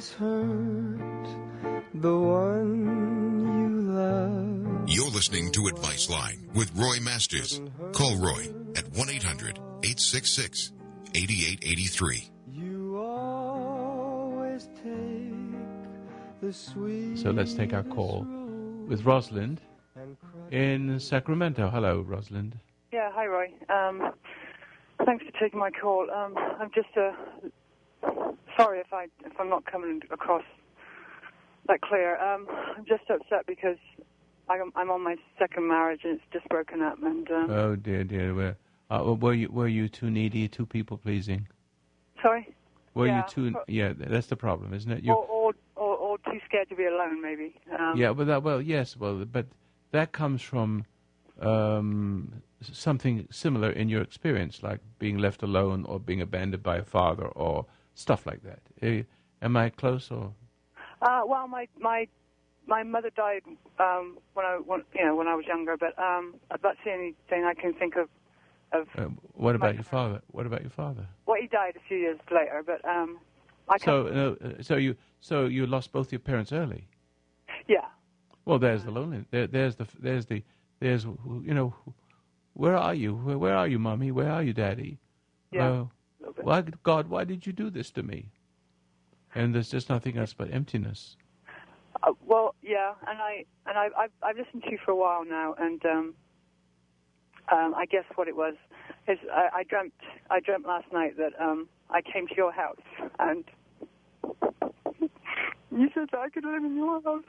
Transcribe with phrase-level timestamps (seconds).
[0.00, 1.28] always hurt
[1.92, 4.88] the one you love.
[4.88, 7.60] You're listening to Advice Line with Roy Masters.
[7.92, 10.72] Call Roy at 1 800 866
[11.14, 12.30] 8883.
[12.50, 17.18] You always take the sweet.
[17.18, 18.26] So let's take our call
[18.88, 19.60] with Rosalind
[20.50, 21.68] in Sacramento.
[21.68, 22.58] Hello, Rosalind.
[22.90, 23.52] Yeah, hi Roy.
[23.68, 24.12] Um,
[25.04, 26.10] thanks for taking my call.
[26.10, 27.12] Um, I'm just uh,
[28.60, 30.44] sorry if I if I'm not coming across
[31.68, 32.18] that clear.
[32.20, 32.46] Um,
[32.76, 33.76] I'm just upset because
[34.48, 36.98] I'm, I'm on my second marriage and it's just broken up.
[37.02, 38.34] And um, Oh dear, dear.
[38.34, 38.56] Were,
[38.90, 41.46] uh, were you were you too needy, too people pleasing?
[42.22, 42.54] sorry,
[42.94, 43.56] Were Yeah, you too?
[43.68, 45.04] Yeah, that's the problem, isn't it?
[45.04, 47.54] You, or, or or or too scared to be alone, maybe.
[47.78, 49.46] Um, yeah, but that, well, yes, well, but
[49.92, 50.84] that comes from
[51.40, 56.84] um, something similar in your experience, like being left alone or being abandoned by a
[56.84, 57.66] father or
[58.00, 58.60] stuff like that.
[58.82, 59.02] Eh,
[59.42, 60.32] am I close or?
[61.02, 62.08] Uh, well, my my
[62.66, 63.42] my mother died
[63.78, 67.14] um, when I when, you know when I was younger, but um, that's the only
[67.28, 68.08] thing I can think of.
[68.72, 70.20] Of Uh, what about your father?
[70.30, 71.06] What about your father?
[71.26, 73.18] well, he died a few years later, but um,
[73.68, 74.08] I can't.
[74.08, 76.86] So, uh, so you, so you lost both your parents early.
[77.66, 77.86] yeah,
[78.44, 79.26] Well, there's the loneliness.
[79.30, 80.42] There, there's the, there's the,
[80.78, 81.74] there's, you know,
[82.54, 83.14] where are you?
[83.14, 84.12] Where, where are you, mommy?
[84.12, 84.98] Where are you, daddy?
[85.50, 85.99] Yeah, Uh, a little bit.
[86.42, 88.26] Why, God, why did you do this to me?
[89.34, 91.16] And there's just nothing else but emptiness.
[92.02, 95.24] Uh, well, yeah, and I and I I've, I've listened to you for a while
[95.24, 96.14] now, and um,
[97.52, 98.54] um, I guess what it was
[99.08, 99.92] is I, I dreamt
[100.30, 102.80] I dreamt last night that um, I came to your house
[103.18, 103.44] and
[105.70, 107.24] you said that I could live in your house,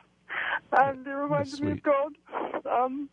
[0.72, 1.84] and it reminded me of.
[1.84, 2.14] God.
[2.70, 3.10] Um,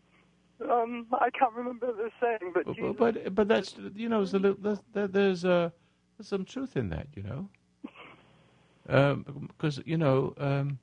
[0.71, 4.35] um, I can't remember the saying, but But, Jesus, but, but that's, you know, there's,
[4.35, 5.71] a little, there's, there's, uh,
[6.17, 7.49] there's some truth in that, you know.
[9.49, 10.79] Because, you know, um,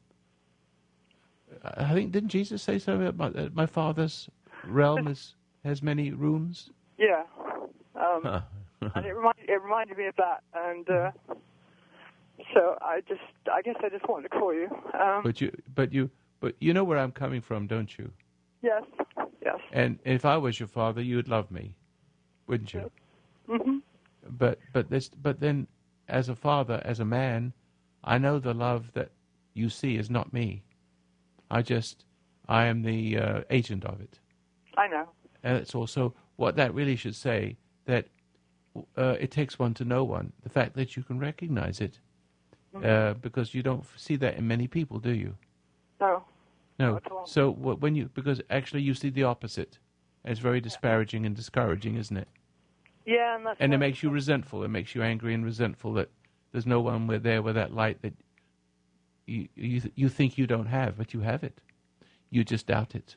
[1.64, 4.30] I think, didn't Jesus say something about my, my father's
[4.64, 6.70] realm is, has many rooms?
[6.98, 7.24] yeah.
[7.96, 8.42] Um, Huh.
[8.96, 11.12] and it reminded it reminded me of that, and uh,
[12.54, 13.22] so I just
[13.52, 14.68] I guess I just wanted to call you.
[14.94, 18.12] Um, But you, but you, but you know where I'm coming from, don't you?
[18.62, 18.84] yes,
[19.46, 19.60] yes.
[19.72, 21.76] And if I was your father, you'd love me,
[22.48, 22.92] wouldn't you?
[23.48, 23.80] hmm
[24.30, 25.68] But but this, but then,
[26.08, 27.54] as a father, as a man,
[28.04, 29.12] I know the love that
[29.54, 30.64] you see is not me.
[31.52, 32.06] I just,
[32.50, 34.20] I am the uh, agent of it,
[34.78, 35.08] I know.
[35.44, 38.08] and it's also what that really should say that
[38.98, 40.34] uh, it takes one to know one.
[40.44, 42.00] The fact that you can recognize it,
[42.84, 45.36] uh, because you don't see that in many people, do you?
[46.02, 46.25] No.
[46.80, 46.94] No.
[46.94, 47.26] Not at all.
[47.26, 49.80] So when you because actually you see the opposite.
[50.24, 52.28] It's very disparaging and discouraging, isn't it?
[53.06, 54.64] Yeah, and that's And it makes you resentful.
[54.64, 56.10] It makes you angry and resentful that
[56.52, 58.14] there's no one with there with that light that
[59.28, 61.62] you you you think you don't have, but you have it.
[62.32, 63.16] You just doubt it.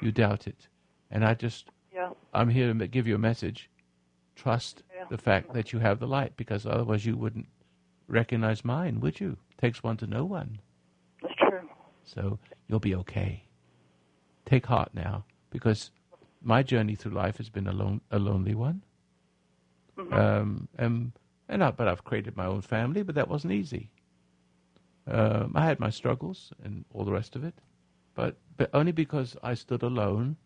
[0.00, 0.68] You doubt it.
[1.10, 2.10] And I just Yeah.
[2.32, 3.68] I'm here to give you a message.
[4.36, 5.04] Trust Yeah.
[5.10, 7.48] the fact that you have the light, because otherwise you wouldn't
[8.06, 9.36] recognize mine, would you?
[9.58, 10.60] Takes one to know one.
[12.14, 13.44] So you'll be okay.
[14.44, 15.90] Take heart now, because
[16.42, 18.82] my journey through life has been a, lone, a lonely one.
[20.10, 21.12] Um, and
[21.48, 23.90] and I, but I've created my own family, but that wasn't easy.
[25.06, 27.54] Um, I had my struggles and all the rest of it,
[28.14, 30.36] but but only because I stood alone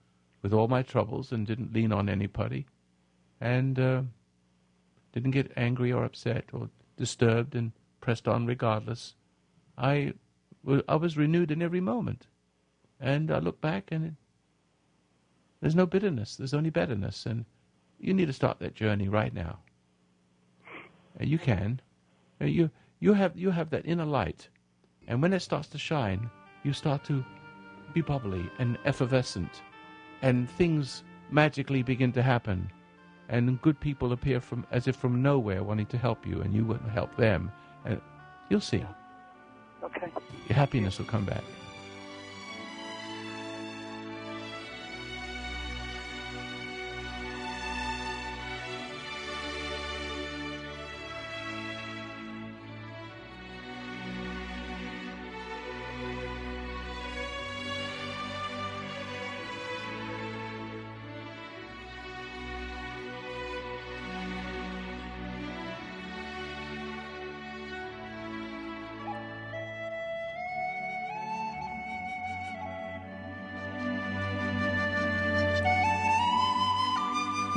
[0.43, 2.67] with all my troubles and didn't lean on anybody,
[3.41, 4.03] and uh,
[5.13, 9.15] didn't get angry or upset or disturbed and pressed on regardless.
[9.79, 10.15] I
[10.89, 12.27] I was renewed in every moment,
[13.01, 14.15] and I look back and it,
[15.61, 16.37] there's no bitterness.
[16.37, 17.45] There's only betterness, and
[17.99, 19.59] you need to start that journey right now.
[21.19, 21.81] And you can.
[22.41, 22.71] Uh, You
[23.01, 24.49] you have you have that inner light,
[25.07, 26.31] and when it starts to shine,
[26.65, 27.25] you start to
[27.93, 29.63] be bubbly and effervescent,
[30.23, 32.71] and things magically begin to happen,
[33.29, 36.65] and good people appear from as if from nowhere, wanting to help you, and you
[36.67, 37.51] to help them,
[37.85, 38.01] and
[38.49, 38.79] you'll see
[39.85, 40.11] Okay.
[40.49, 41.43] your happiness will come back.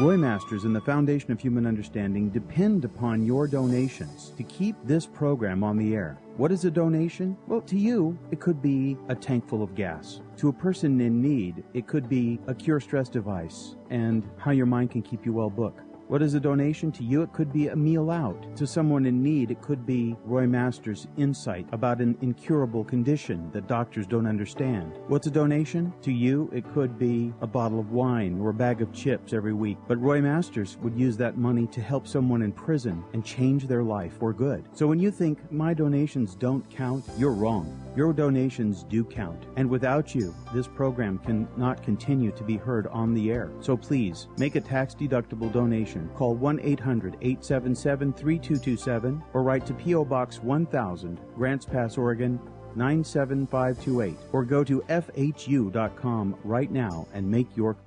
[0.07, 5.05] Roy Masters and the Foundation of Human Understanding depend upon your donations to keep this
[5.05, 6.17] program on the air.
[6.37, 7.35] What is a donation?
[7.45, 10.21] Well, to you, it could be a tank full of gas.
[10.37, 14.65] To a person in need, it could be a cure stress device and how your
[14.65, 15.81] mind can keep you well booked.
[16.07, 17.21] What is a donation to you?
[17.21, 18.55] It could be a meal out.
[18.55, 23.67] To someone in need, it could be Roy Masters' insight about an incurable condition that
[23.67, 24.93] doctors don't understand.
[25.09, 25.91] What's a donation?
[26.03, 29.53] To you, it could be a bottle of wine or a bag of chips every
[29.53, 29.77] week.
[29.85, 33.83] But Roy Masters would use that money to help someone in prison and change their
[33.83, 34.63] life for good.
[34.71, 37.83] So when you think my donations don't count, you're wrong.
[37.97, 39.47] Your donations do count.
[39.57, 43.51] And without you, this program cannot continue to be heard on the air.
[43.59, 49.73] So please make a tax deductible donation call 1 800 877 3227 or write to
[49.73, 50.05] P.O.
[50.05, 52.39] Box 1000, Grants Pass, Oregon
[52.75, 57.77] 97528, or go to FHU.com right now and make your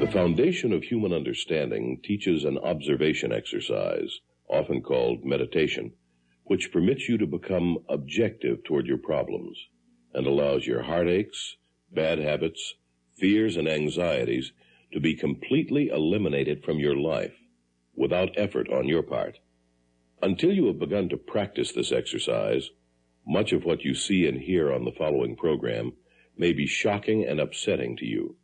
[0.00, 5.92] The foundation of human understanding teaches an observation exercise often called meditation,
[6.44, 9.58] which permits you to become objective toward your problems
[10.14, 11.56] and allows your heartaches,
[11.92, 12.74] bad habits,
[13.16, 14.52] fears, and anxieties
[14.92, 17.34] to be completely eliminated from your life
[17.94, 19.38] without effort on your part.
[20.22, 22.70] Until you have begun to practice this exercise,
[23.26, 25.92] much of what you see and hear on the following program
[26.36, 28.36] may be shocking and upsetting to you.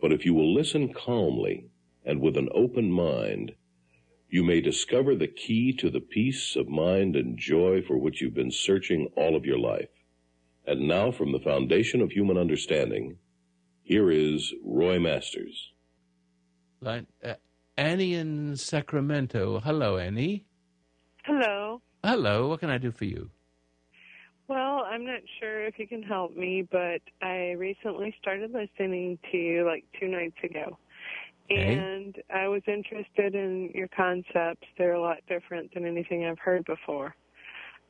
[0.00, 1.70] But if you will listen calmly
[2.04, 3.52] and with an open mind,
[4.28, 8.34] you may discover the key to the peace of mind and joy for which you've
[8.34, 9.88] been searching all of your life.
[10.66, 13.16] And now, from the foundation of human understanding,
[13.82, 15.72] here is Roy Masters.
[16.82, 17.34] Line, uh,
[17.78, 19.60] Annie in Sacramento.
[19.60, 20.44] Hello, Annie.
[21.24, 21.80] Hello.
[22.04, 22.48] Hello.
[22.48, 23.30] What can I do for you?
[24.46, 29.38] Well, I'm not sure if you can help me, but I recently started listening to
[29.38, 30.78] you like two nights ago.
[31.50, 34.66] And I was interested in your concepts.
[34.76, 37.14] They're a lot different than anything I've heard before.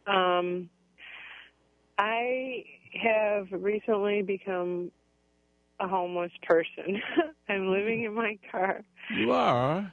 [0.06, 0.70] Um,
[1.99, 2.64] I
[3.02, 4.93] have recently become
[5.81, 7.00] a homeless person.
[7.49, 8.82] I'm living in my car.
[9.16, 9.93] You are?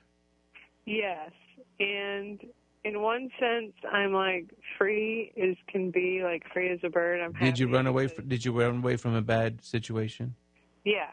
[0.85, 1.31] Yes.
[1.79, 2.39] And
[2.83, 7.21] in one sense, I'm like free as can be, like free as a bird.
[7.21, 8.07] I'm Did you run away?
[8.07, 10.35] From, did you run away from a bad situation?
[10.83, 11.11] Yes.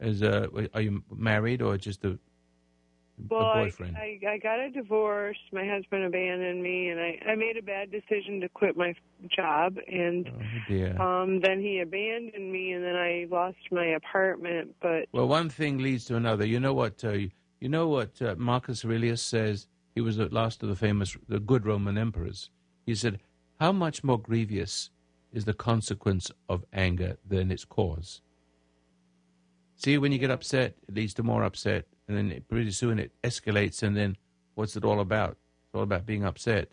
[0.00, 2.18] As a, are you married or just a,
[3.30, 3.96] Well, a I, boyfriend?
[3.96, 5.38] I I got a divorce.
[5.52, 8.94] My husband abandoned me, and I I made a bad decision to quit my
[9.28, 9.76] job.
[9.86, 14.74] And oh um then he abandoned me, and then I lost my apartment.
[14.82, 16.44] But Well, one thing leads to another.
[16.44, 17.04] You know what?
[17.04, 17.18] Uh,
[17.60, 19.68] you know what uh, Marcus Aurelius says.
[19.94, 22.50] He was the last of the famous, the good Roman emperors.
[22.84, 23.20] He said,
[23.60, 24.90] "How much more grievous
[25.32, 28.20] is the consequence of anger than its cause?"
[29.84, 32.98] See, when you get upset, it leads to more upset, and then it, pretty soon
[32.98, 33.82] it escalates.
[33.82, 34.16] And then,
[34.54, 35.32] what's it all about?
[35.32, 36.70] It's all about being upset.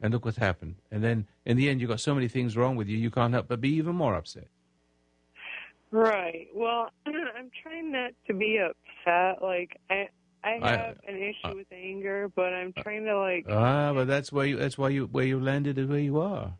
[0.00, 0.76] And look what's happened.
[0.90, 3.34] And then, in the end, you've got so many things wrong with you, you can't
[3.34, 4.48] help but be even more upset.
[5.90, 9.42] right, well, I'm trying not to be upset.
[9.42, 10.08] Like I
[10.42, 14.32] I I- have an issue with anger, but I'm trying to like Ah, but that's
[14.32, 14.56] why you.
[14.56, 15.06] That's why you.
[15.06, 16.54] Where you landed is where you are.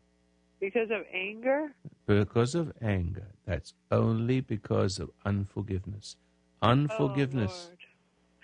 [0.59, 1.73] Because of anger.
[2.05, 3.27] Because of anger.
[3.45, 6.15] That's only because of unforgiveness.
[6.61, 7.71] Unforgiveness.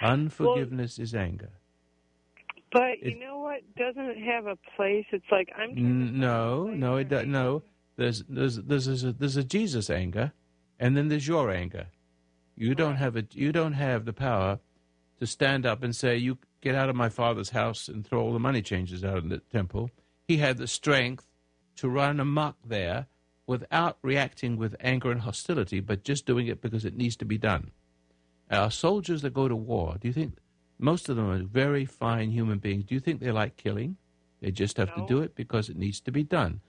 [0.01, 1.51] Oh, unforgiveness is anger.
[2.71, 3.61] But It- you know what?
[3.75, 5.05] Doesn't it have a place?
[5.11, 6.19] It's like I'm.
[6.19, 7.19] No, no, it for does.
[7.21, 7.31] anger.
[7.31, 7.63] No,
[7.97, 10.33] there's there's there's a, there's a Jesus anger,
[10.79, 11.87] and then there's your anger.
[12.55, 13.35] You don't have it.
[13.35, 14.59] You don't have the power
[15.19, 18.33] to stand up and say, "You get out of my father's house and throw all
[18.33, 19.91] the money changers out in the temple."
[20.27, 21.27] He had the strength
[21.77, 23.07] to run amok there
[23.47, 27.37] without reacting with anger and hostility, but just doing it because it needs to be
[27.37, 27.71] done.
[28.49, 30.37] Our soldiers that go to war, do you think
[30.79, 32.85] most of them are very fine human beings?
[32.85, 33.97] Do you think they like killing?
[34.41, 34.95] They just have No.
[34.95, 36.61] to do it because it needs to be done.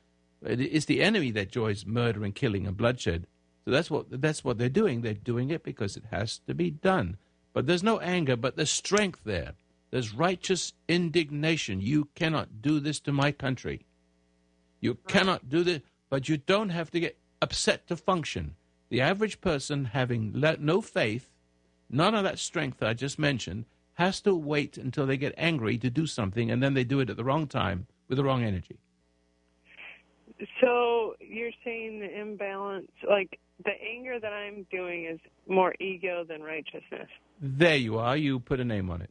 [0.42, 3.26] It's the enemy that enjoys murder and killing and bloodshed.
[3.64, 5.00] So that's what that's what they're doing.
[5.00, 7.16] They're doing it because it has to be done.
[7.52, 9.54] But there's no anger, but there's strength there.
[9.90, 11.80] There's righteous indignation.
[11.80, 13.86] You cannot do this to my country.
[14.84, 18.54] You cannot do this, but you don't have to get upset to function.
[18.90, 21.30] The average person having le- no faith,
[21.88, 23.64] none of that strength that I just mentioned,
[23.94, 27.08] has to wait until they get angry to do something, and then they do it
[27.08, 28.76] at the wrong time with the wrong energy.
[30.60, 36.42] So you're saying the imbalance, like the anger that I'm doing, is more ego than
[36.42, 37.08] righteousness.
[37.40, 38.18] There you are.
[38.18, 39.10] You put a name on it.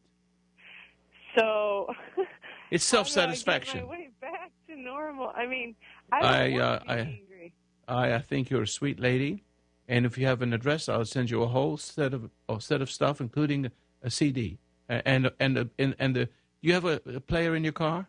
[1.35, 1.87] So
[2.73, 3.81] It's how do I self-satisfaction.
[3.81, 5.31] my way back to normal.
[5.35, 5.75] I mean,
[6.11, 7.53] I I, uh, I- angry.
[7.87, 9.43] I, I think you're a sweet lady,
[9.87, 12.81] and if you have an address, I'll send you a whole set of a set
[12.81, 13.69] of stuff, including
[14.01, 14.57] a CD
[14.89, 16.29] and and and and, and the.
[16.61, 18.07] You have a, a player in your car?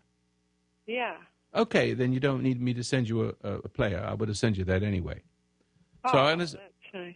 [0.86, 1.16] Yeah.
[1.54, 4.04] Okay, then you don't need me to send you a, a, player.
[4.06, 5.22] I would have sent you that anyway.
[6.04, 6.64] Oh, So I understand.
[6.82, 7.14] that's nice.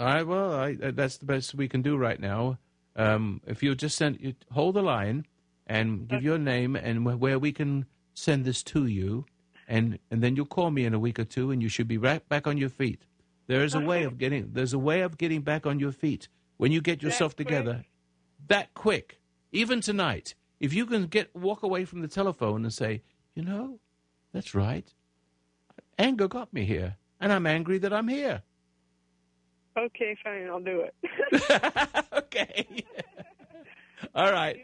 [0.00, 2.58] All right, well, I, uh, that's the best we can do right now.
[2.96, 5.26] Um, if you'll just send, you hold the line
[5.70, 9.24] and give your name and where we can send this to you,
[9.68, 11.96] and and then you'll call me in a week or two, and you should be
[11.96, 13.06] right back on your feet.
[13.46, 14.50] There is a way of getting.
[14.52, 17.46] There's a way of getting back on your feet when you get yourself quick?
[17.46, 17.84] together.
[18.48, 19.20] That quick,
[19.52, 23.02] even tonight, if you can get walk away from the telephone and say,
[23.36, 23.78] you know,
[24.32, 24.92] that's right.
[25.98, 28.42] Anger got me here, and I'm angry that I'm here.
[29.78, 30.48] Okay, fine.
[30.48, 32.04] I'll do it.
[32.12, 32.84] okay.
[34.16, 34.60] All right.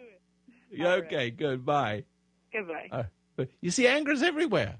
[0.76, 0.84] Do it.
[0.84, 1.06] Yeah, All right.
[1.06, 1.64] okay, good.
[1.64, 2.04] Bye.
[2.52, 2.88] Goodbye.
[2.90, 4.76] Uh, you see, anger's everywhere.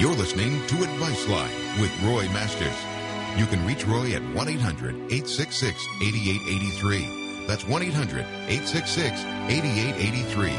[0.00, 2.72] You're listening to Advice Line with Roy Masters.
[3.38, 7.46] You can reach Roy at 1 800 866 8883.
[7.46, 10.50] That's 1 800 866 8883.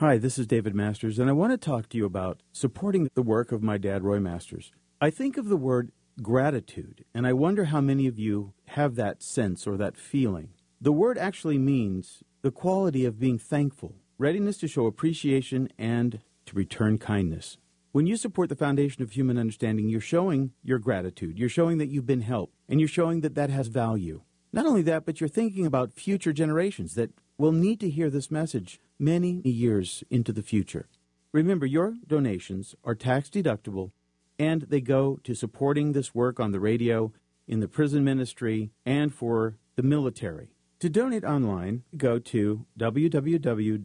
[0.00, 3.22] Hi, this is David Masters, and I want to talk to you about supporting the
[3.22, 4.72] work of my dad, Roy Masters.
[5.00, 9.22] I think of the word gratitude, and I wonder how many of you have that
[9.22, 10.50] sense or that feeling.
[10.82, 16.54] The word actually means the quality of being thankful, readiness to show appreciation, and to
[16.54, 17.56] return kindness.
[17.92, 21.38] When you support the foundation of human understanding, you're showing your gratitude.
[21.38, 24.20] You're showing that you've been helped, and you're showing that that has value.
[24.52, 28.30] Not only that, but you're thinking about future generations that will need to hear this
[28.30, 30.86] message many years into the future.
[31.32, 33.92] Remember, your donations are tax deductible
[34.38, 37.10] and they go to supporting this work on the radio,
[37.48, 40.53] in the prison ministry, and for the military.
[40.80, 43.82] To donate online, go to www.fhu.com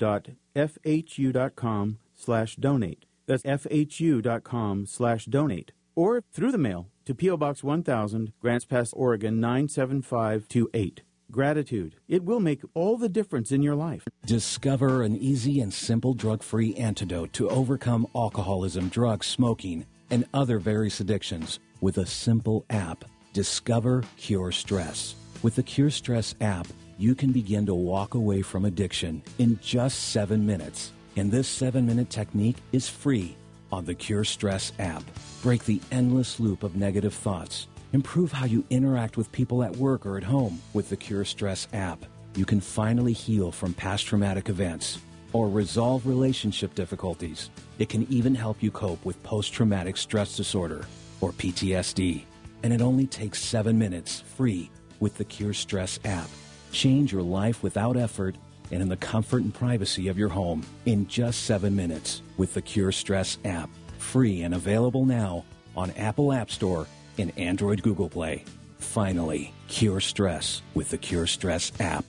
[2.15, 3.05] slash donate.
[3.25, 5.71] That's fhu.com slash donate.
[5.95, 7.37] Or through the mail to P.O.
[7.37, 11.01] Box 1000, Grants Pass, Oregon 97528.
[11.31, 11.95] Gratitude.
[12.07, 14.07] It will make all the difference in your life.
[14.25, 20.57] Discover an easy and simple drug free antidote to overcome alcoholism, drugs, smoking, and other
[20.57, 23.05] various addictions with a simple app.
[23.33, 25.15] Discover Cure Stress.
[25.41, 26.67] With the Cure Stress app,
[26.97, 30.91] you can begin to walk away from addiction in just seven minutes.
[31.15, 33.37] And this seven minute technique is free
[33.71, 35.01] on the Cure Stress app.
[35.41, 37.67] Break the endless loop of negative thoughts.
[37.93, 41.69] Improve how you interact with people at work or at home with the Cure Stress
[41.71, 42.05] app.
[42.35, 44.99] You can finally heal from past traumatic events
[45.31, 47.49] or resolve relationship difficulties.
[47.77, 50.85] It can even help you cope with post traumatic stress disorder
[51.21, 52.23] or PTSD.
[52.61, 54.69] And it only takes seven minutes free
[54.99, 56.29] with the Cure Stress app.
[56.71, 58.35] Change your life without effort
[58.71, 62.61] and in the comfort and privacy of your home in just seven minutes with the
[62.61, 63.69] Cure Stress app.
[63.97, 66.87] Free and available now on Apple App Store
[67.17, 68.43] and Android Google Play.
[68.77, 72.05] Finally, cure stress with the Cure Stress app.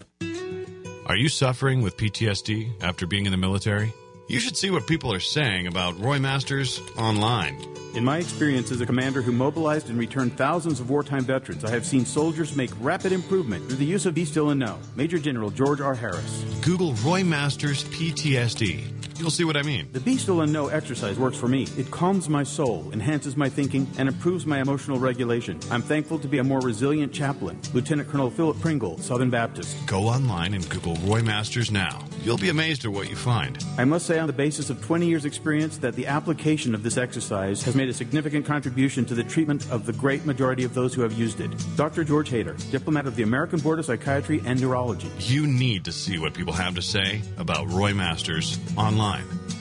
[1.06, 3.92] Are you suffering with PTSD after being in the military?
[4.30, 7.60] You should see what people are saying about Roy Masters online.
[7.96, 11.70] In my experience as a commander who mobilized and returned thousands of wartime veterans, I
[11.70, 14.78] have seen soldiers make rapid improvement through the use of Be Still and Know.
[14.94, 15.96] Major General George R.
[15.96, 16.44] Harris.
[16.62, 18.99] Google Roy Masters PTSD.
[19.20, 19.86] You'll see what I mean.
[19.92, 21.66] The Be Still and Know exercise works for me.
[21.76, 25.60] It calms my soul, enhances my thinking, and improves my emotional regulation.
[25.70, 27.60] I'm thankful to be a more resilient chaplain.
[27.74, 29.76] Lieutenant Colonel Philip Pringle, Southern Baptist.
[29.86, 32.02] Go online and Google Roy Masters now.
[32.22, 33.62] You'll be amazed at what you find.
[33.76, 36.96] I must say, on the basis of 20 years' experience, that the application of this
[36.96, 40.94] exercise has made a significant contribution to the treatment of the great majority of those
[40.94, 41.50] who have used it.
[41.76, 42.04] Dr.
[42.04, 45.10] George Hayter, diplomat of the American Board of Psychiatry and Neurology.
[45.18, 49.09] You need to see what people have to say about Roy Masters online,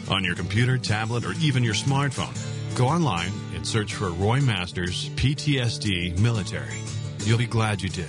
[0.10, 2.36] on your computer, tablet, or even your smartphone.
[2.76, 6.80] Go online and search for Roy Masters PTSD Military.
[7.20, 8.08] You'll be glad you did.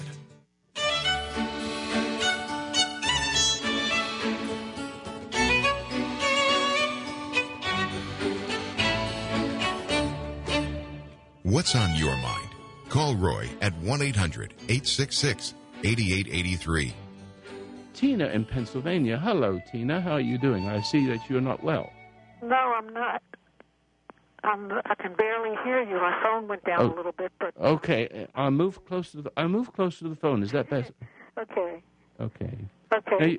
[11.43, 12.49] What's on your mind?
[12.89, 16.95] Call Roy at 1 800 866 8883.
[18.01, 19.19] Tina in Pennsylvania.
[19.19, 20.01] Hello, Tina.
[20.01, 20.67] How are you doing?
[20.67, 21.93] I see that you're not well.
[22.43, 23.23] No, I'm not.
[24.43, 25.97] I'm, I can barely hear you.
[25.97, 26.95] My phone went down Oh.
[26.95, 29.33] a little bit, but Okay, I'll move closer to the.
[29.37, 30.43] I'll move closer to the phone.
[30.43, 30.95] Is that better?
[31.39, 31.83] okay.
[32.19, 32.59] Okay.
[32.95, 33.19] Okay.
[33.19, 33.39] Now, you-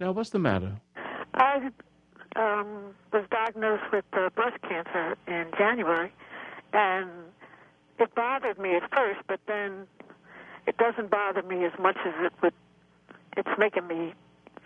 [0.00, 0.72] now what's the matter?
[1.32, 1.70] I
[2.36, 6.12] um, was diagnosed with uh, breast cancer in January,
[6.74, 7.08] and
[7.98, 9.86] it bothered me at first, but then
[10.66, 12.52] it doesn't bother me as much as it would.
[13.36, 14.14] It's making me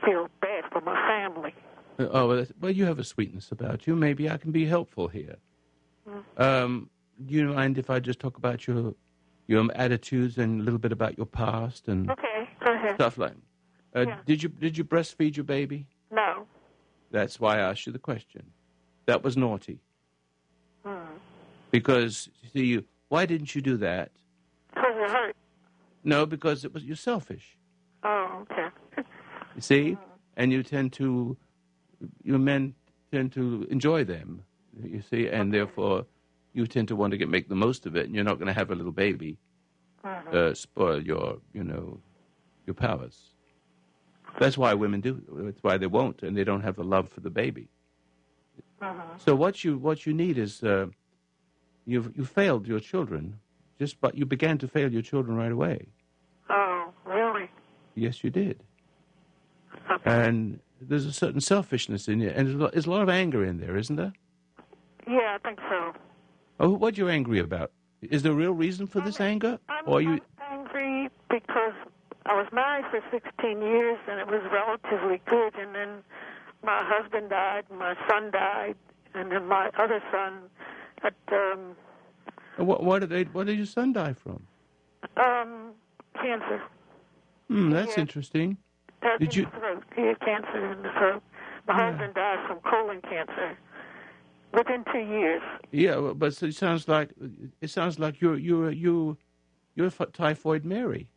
[0.05, 1.55] feel bad for my family.
[1.99, 3.97] Uh, Oh, well, well, you have a sweetness about you.
[3.97, 5.37] Maybe I can be helpful here.
[6.37, 6.91] Um,
[7.25, 8.95] do you mind if I just talk about your
[9.49, 12.95] your attitudes and a little bit about your past and Okay, go ahead.
[12.97, 13.33] stuff like?
[13.95, 14.19] Uh, Yeah.
[14.27, 15.87] Did you did you breastfeed your baby?
[16.11, 16.47] No.
[17.11, 18.43] That's why I asked you the question.
[19.07, 19.79] That was naughty
[20.85, 21.17] Hmm.
[21.71, 22.85] because see you.
[23.09, 24.11] Why didn't you do that?
[24.75, 25.37] Because it hurt.
[26.05, 27.57] No, because it was you're selfish.
[28.07, 28.69] Oh, okay.
[29.57, 29.97] You see,
[30.37, 31.37] and you tend to,
[32.23, 32.75] you men
[33.13, 34.43] tend to enjoy them.
[34.83, 36.07] You see, and therefore,
[36.53, 38.47] you tend to want to get make the most of it, and you're not going
[38.47, 39.39] to have a little baby
[40.33, 41.99] uh, spoil your, you know,
[42.67, 43.19] your powers.
[44.39, 45.23] That's why women do.
[45.33, 47.69] That's why they won't, and they don't have the love for the baby.
[49.19, 50.87] So what you what you need is uh,
[51.87, 53.41] you've you failed your children,
[53.79, 55.89] just but you began to fail your children right away.
[57.97, 58.63] Yes, you did.
[60.05, 63.09] And there's a certain selfishness in you, and there's a lot, there's a lot of
[63.09, 64.13] anger in there, isn't there?
[65.09, 65.93] Yeah, I think so.
[66.61, 67.73] Oh, what are you angry about?
[68.03, 70.21] Is there a real reason for this anger, or are you?
[70.53, 71.73] angry because
[72.27, 75.89] I was married for 16 years and it was relatively good, and then
[76.63, 78.77] my husband died, my son died,
[79.15, 80.35] and then my other son
[81.03, 81.77] had um,
[82.59, 83.25] What, what did they?
[83.25, 84.43] What did your son die from?
[85.17, 85.73] um,
[86.21, 86.61] cancer.
[87.49, 88.01] Hmm, that's Yeah.
[88.03, 88.59] interesting.
[89.03, 89.47] Uh, Did you?
[89.47, 89.85] Throat.
[89.95, 91.23] He had cancer in the throat.
[91.69, 93.57] My husband died from colon cancer
[94.53, 95.43] within two years.
[95.71, 97.11] Yeah, but it sounds like
[97.61, 99.17] it sounds like you're you're you
[99.75, 101.09] you're typhoid Mary.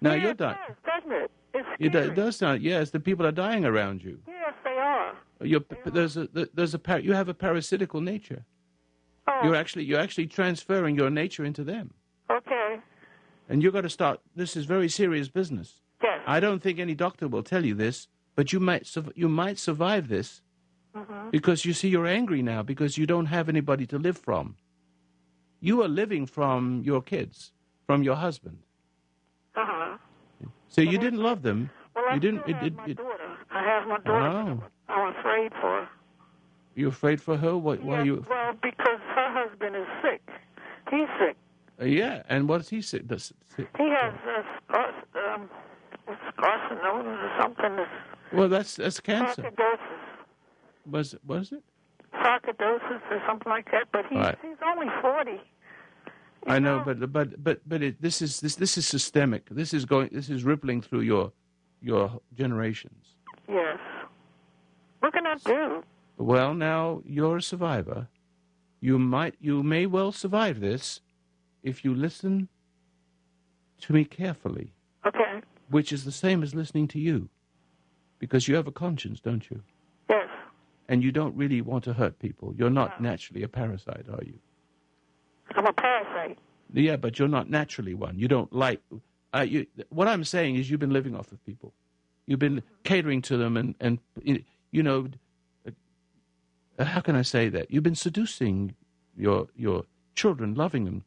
[0.00, 0.58] Now yeah, you're it dying.
[0.68, 1.30] does, doesn't it?
[1.54, 2.62] It's It, it does sound.
[2.62, 4.20] Yes, the people are dying around you.
[4.28, 5.14] Yes, they are.
[5.40, 8.44] You're, there's a there's a par- you have a parasitical nature.
[9.28, 11.92] Oh, You're actually you're actually transferring your nature into them.
[13.48, 14.20] And you've got to start.
[14.34, 15.80] This is very serious business.
[16.02, 16.20] Yes.
[16.26, 20.08] I don't think any doctor will tell you this, but you might you might survive
[20.08, 20.42] this
[20.94, 21.30] Mhm.
[21.30, 24.56] because you see you're angry now because you don't have anybody to live from.
[25.60, 27.52] You are living from your kids,
[27.86, 28.58] from your husband.
[29.54, 29.96] Uh-huh.
[30.68, 31.70] So you didn't love them.
[31.94, 32.42] Well, I you didn't.
[32.42, 33.30] still have it, my it, daughter.
[33.50, 34.60] I have my daughter.
[34.60, 35.88] oh, I'm afraid for her.
[36.74, 37.56] you're afraid for her.
[37.56, 38.24] Why, why Yeah, you?
[38.28, 40.22] Well, because her husband is sick.
[40.90, 41.36] He's sick.
[41.80, 43.00] Yeah, and what does he say?
[43.00, 43.68] Does, sick?
[43.76, 45.50] He has uh, scar- um,
[46.38, 47.86] carcinosis or something.
[48.32, 49.42] Well, that's that's cancer.
[49.42, 50.90] sarcoidosis.
[50.90, 51.20] Was it?
[51.26, 51.62] was it?
[52.14, 53.88] Sarcoidosis or something like that.
[53.92, 54.38] But he's, Right.
[54.42, 55.40] he's only 40.
[56.46, 59.48] I know, but but but but it, this is this this is systemic.
[59.50, 60.10] This is going.
[60.12, 61.32] This is rippling through your
[61.82, 63.04] your generations.
[63.48, 63.78] Yes.
[65.00, 65.82] What can I do?
[66.18, 68.08] Well, now you're a survivor.
[68.80, 71.00] You might, you may well survive this
[71.66, 72.48] if you listen
[73.80, 74.72] to me carefully,
[75.04, 75.42] Okay.
[75.68, 77.28] which is the same as listening to you,
[78.20, 79.60] because you have a conscience, don't you?
[80.08, 80.28] Yes.
[80.88, 82.54] And you don't really want to hurt people.
[82.56, 84.38] You're not naturally a parasite, are you?
[85.56, 86.38] I'm a parasite.
[86.72, 88.18] Yeah, but you're not naturally one.
[88.18, 88.80] You don't like.
[89.34, 91.72] Uh, you, what I'm saying is, you've been living off of people.
[92.26, 93.98] You've been catering to them, and and
[94.72, 95.08] you know,
[96.78, 97.70] uh, how can I say that?
[97.70, 98.74] You've been seducing
[99.16, 101.04] your your children, loving them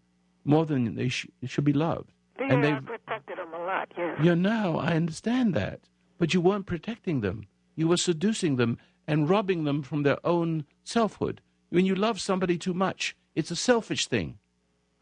[0.49, 2.11] more than they sh- should be loved.
[2.39, 4.21] Yeah, and they, protected them a lot, Yeah.
[4.23, 5.79] you know, I understand that,
[6.17, 7.45] but you weren't protecting them.
[7.75, 11.41] You were seducing them and robbing them from their own selfhood.
[11.69, 14.39] When you love somebody too much, it's a selfish thing.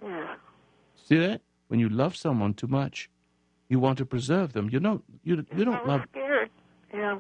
[0.03, 0.35] Yeah.
[0.95, 1.41] See that?
[1.69, 3.09] When you love someone too much,
[3.69, 4.69] you want to preserve them.
[4.71, 5.03] You don't.
[5.23, 6.01] You you I don't was love.
[6.11, 6.49] scared.
[6.93, 7.19] Yeah.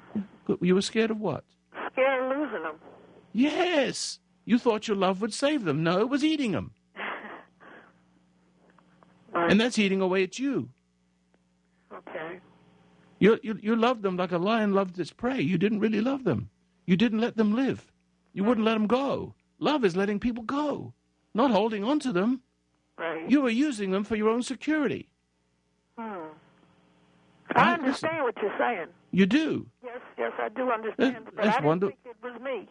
[0.61, 1.43] You were scared of what?
[1.91, 2.75] Scared of losing them.
[3.33, 4.19] Yes.
[4.45, 5.83] You thought your love would save them.
[5.83, 6.71] No, it was eating them,
[9.45, 10.69] and that's eating away at you.
[11.93, 12.39] Okay.
[13.19, 15.41] You you you loved them like a lion loves its prey.
[15.41, 16.49] You didn't really love them.
[16.85, 17.91] You didn't let them live.
[18.33, 19.33] You wouldn't let them go.
[19.59, 20.93] Love is letting people go,
[21.33, 22.41] not holding on to them.
[22.97, 23.29] Right.
[23.29, 25.09] You were using them for your own security.
[25.97, 26.29] Hmm.
[27.55, 28.87] I- I understand what you're saying.
[29.11, 29.65] You do.
[29.83, 31.15] Yes, yes, I do understand.
[31.15, 32.69] That's- but that's I didn't wonder- think it was me.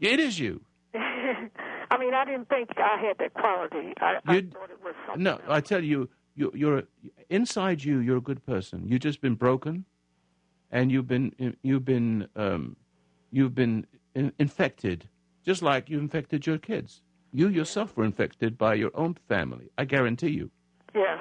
[0.00, 0.62] It is you.
[1.90, 3.92] I mean, I didn't think I had that quality.
[4.00, 5.22] I, I thought it was something.
[5.22, 6.82] No, I tell you, you you're
[7.30, 7.98] inside you.
[7.98, 8.86] You're a good person.
[8.88, 9.84] You've just been broken,
[10.70, 12.76] and you've been you've been um,
[13.30, 15.08] you've been in, infected,
[15.44, 17.02] just like you infected your kids.
[17.32, 19.70] You yourself were infected by your own family.
[19.76, 20.50] I guarantee you.
[20.94, 21.18] Yes,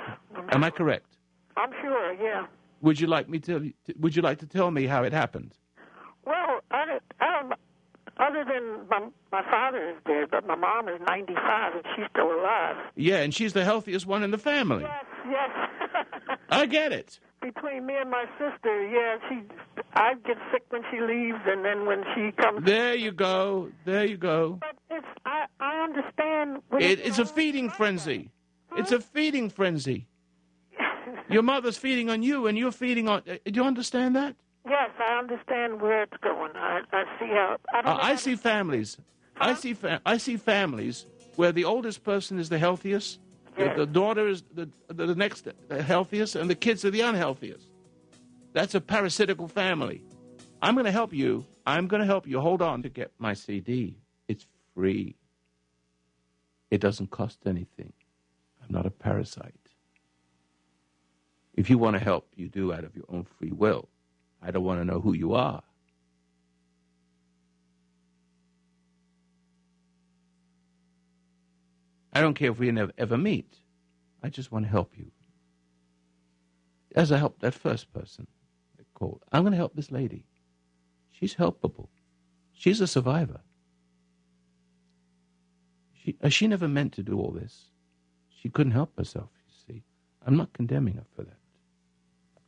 [0.49, 1.17] Am I correct?
[1.57, 2.13] I'm sure.
[2.13, 2.45] Yeah.
[2.81, 3.73] Would you like me to?
[3.99, 5.55] Would you like to tell me how it happened?
[6.25, 7.53] Well, I, I don't.
[8.17, 12.31] Other than my my father is dead, but my mom is 95 and she's still
[12.31, 12.77] alive.
[12.95, 14.83] Yeah, and she's the healthiest one in the family.
[14.83, 16.37] Yes, yes.
[16.49, 17.19] I get it.
[17.41, 19.41] Between me and my sister, yeah, she.
[19.95, 22.65] I get sick when she leaves, and then when she comes.
[22.65, 23.69] There you go.
[23.83, 24.59] There you go.
[24.61, 26.61] But it's I I understand.
[26.79, 28.31] It, it's it's a feeding frenzy.
[28.77, 30.07] It's a feeding frenzy.
[31.29, 33.21] Your mother's feeding on you, and you're feeding on.
[33.29, 34.35] uh, Do you understand that?
[34.67, 36.51] Yes, I understand where it's going.
[36.55, 37.57] I I see how.
[37.73, 38.97] I don't Uh, I see families.
[39.39, 39.73] I see.
[39.73, 43.19] Fa- I see families where the oldest person is the healthiest,
[43.57, 47.01] the, the daughter is the, the the next the healthiest, and the kids are the
[47.01, 47.67] unhealthiest.
[48.53, 50.01] That's a parasitical family.
[50.61, 51.45] I'm going to help you.
[51.67, 52.39] I'm going to help you.
[52.39, 53.97] Hold on to get my CD.
[54.27, 55.15] It's free.
[56.71, 57.93] It doesn't cost anything.
[58.63, 59.53] I'm not a parasite.
[61.53, 63.89] If you want to help, you do out of your own free will.
[64.45, 65.63] I don't want to know who you are.
[72.13, 73.57] I don't care if we never ever meet.
[74.23, 75.11] I just want to help you.
[76.95, 78.27] As I helped that first person
[78.77, 80.25] that called, I'm going to help this lady.
[81.11, 81.89] She's helpable.
[82.53, 83.41] She's a survivor.
[85.93, 87.65] She, uh, she never meant to do all this.
[88.41, 89.83] She couldn't help herself, you see.
[90.25, 91.37] I'm not condemning her for that.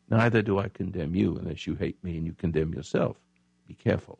[0.10, 3.17] Neither do I condemn you unless you hate me and you condemn yourself.
[3.67, 4.20] Be careful.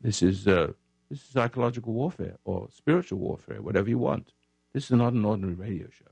[0.00, 0.72] This is uh,
[1.08, 4.32] this is psychological warfare or spiritual warfare, whatever you want.
[4.72, 6.04] This is not an ordinary radio show.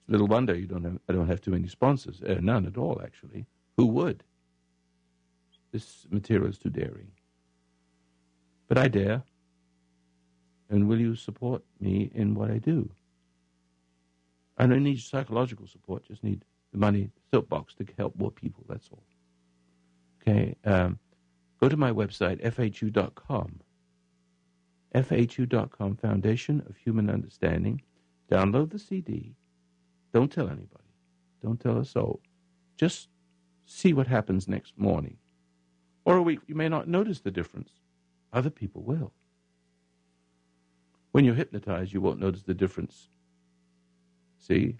[0.00, 2.20] It's little wonder you don't have, I don't have too many sponsors.
[2.22, 3.46] Uh, none at all, actually.
[3.76, 4.22] Who would?
[5.72, 7.10] This material is too daring.
[8.68, 9.22] But I dare.
[10.68, 12.90] And will you support me in what I do?
[14.56, 18.88] I don't need psychological support, just need the money, soapbox to help more people, that's
[18.90, 19.02] all.
[20.22, 20.98] Okay, um,
[21.60, 23.60] go to my website, FHU.com.
[24.94, 27.82] FHU.com, Foundation of Human Understanding.
[28.30, 29.34] Download the CD.
[30.12, 30.84] Don't tell anybody.
[31.42, 32.20] Don't tell a soul.
[32.76, 33.08] Just
[33.66, 35.16] see what happens next morning.
[36.04, 37.70] Or a week, you may not notice the difference.
[38.32, 39.12] Other people will.
[41.12, 43.08] When you're hypnotized, you won't notice the difference.
[44.46, 44.76] See?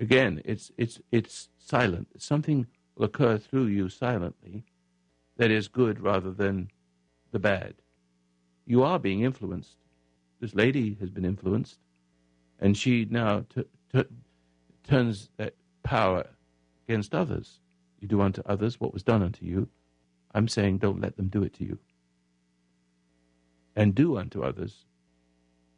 [0.00, 2.08] Again, it's it's it's silent.
[2.16, 4.64] Something will occur through you silently
[5.36, 6.70] that is good rather than
[7.30, 7.74] the bad.
[8.64, 9.76] You are being influenced.
[10.40, 11.78] This lady has been influenced,
[12.58, 14.14] and she now t- t-
[14.82, 16.26] turns that power
[16.86, 17.60] against others.
[18.00, 19.68] You do unto others what was done unto you.
[20.34, 21.78] I'm saying don't let them do it to you.
[23.76, 24.86] And do unto others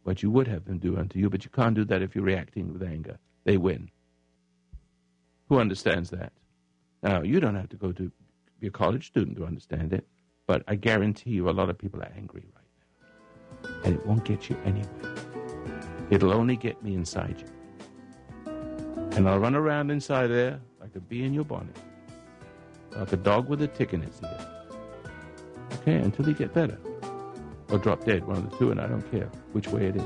[0.05, 2.25] what you would have them do unto you, but you can't do that if you're
[2.25, 3.19] reacting with anger.
[3.45, 3.91] They win.
[5.49, 6.33] Who understands that?
[7.03, 8.11] Now, you don't have to go to
[8.61, 10.07] be a college student to understand it,
[10.47, 12.65] but I guarantee you a lot of people are angry right
[13.63, 13.81] now.
[13.85, 15.17] And it won't get you anywhere.
[16.11, 18.53] It'll only get me inside you.
[19.13, 21.77] And I'll run around inside there like a bee in your bonnet,
[22.97, 24.47] like a dog with a tick in its ear.
[25.75, 26.79] Okay, until you get better.
[27.71, 30.03] Or drop dead, one of the two, and I don't care which way it is.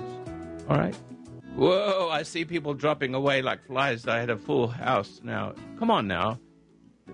[0.68, 0.94] All right?
[1.56, 4.06] Whoa, I see people dropping away like flies.
[4.06, 5.54] I had a full house now.
[5.78, 6.38] Come on now.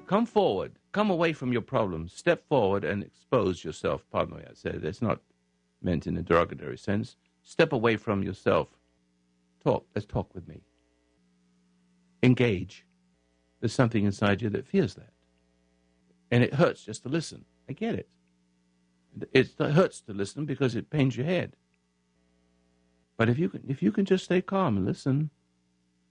[0.07, 0.73] Come forward.
[0.93, 2.13] Come away from your problems.
[2.13, 4.05] Step forward and expose yourself.
[4.11, 5.21] Pardon me, I said it's not
[5.83, 7.17] meant in a derogatory sense.
[7.43, 8.69] Step away from yourself.
[9.63, 9.87] Talk.
[9.95, 10.63] Let's talk with me.
[12.23, 12.87] Engage.
[13.61, 15.13] There's something inside you that fears that.
[16.31, 17.45] And it hurts just to listen.
[17.69, 18.09] I get it.
[19.33, 21.57] It hurts to listen because it pains your head.
[23.17, 25.31] But if you can, if you can just stay calm and listen,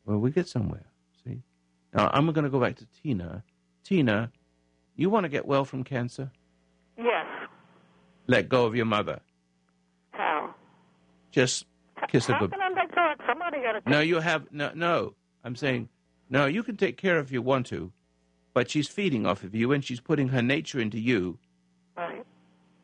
[0.05, 0.85] well, we get somewhere.
[1.23, 1.41] See.
[1.93, 3.43] Now I'm going to go back to Tina.
[3.83, 4.31] Tina,
[4.95, 6.31] you want to get well from cancer?
[6.97, 7.25] Yes.
[8.27, 9.21] Let go of your mother.
[10.11, 10.53] How?
[11.31, 11.65] Just
[12.09, 13.13] kiss her How can I let go?
[13.27, 13.89] Somebody got to.
[13.89, 14.71] No, you have no.
[14.75, 15.89] No, I'm saying
[16.29, 16.45] no.
[16.45, 17.91] You can take care if you want to,
[18.53, 21.39] but she's feeding off of you and she's putting her nature into you.
[21.97, 22.23] Right.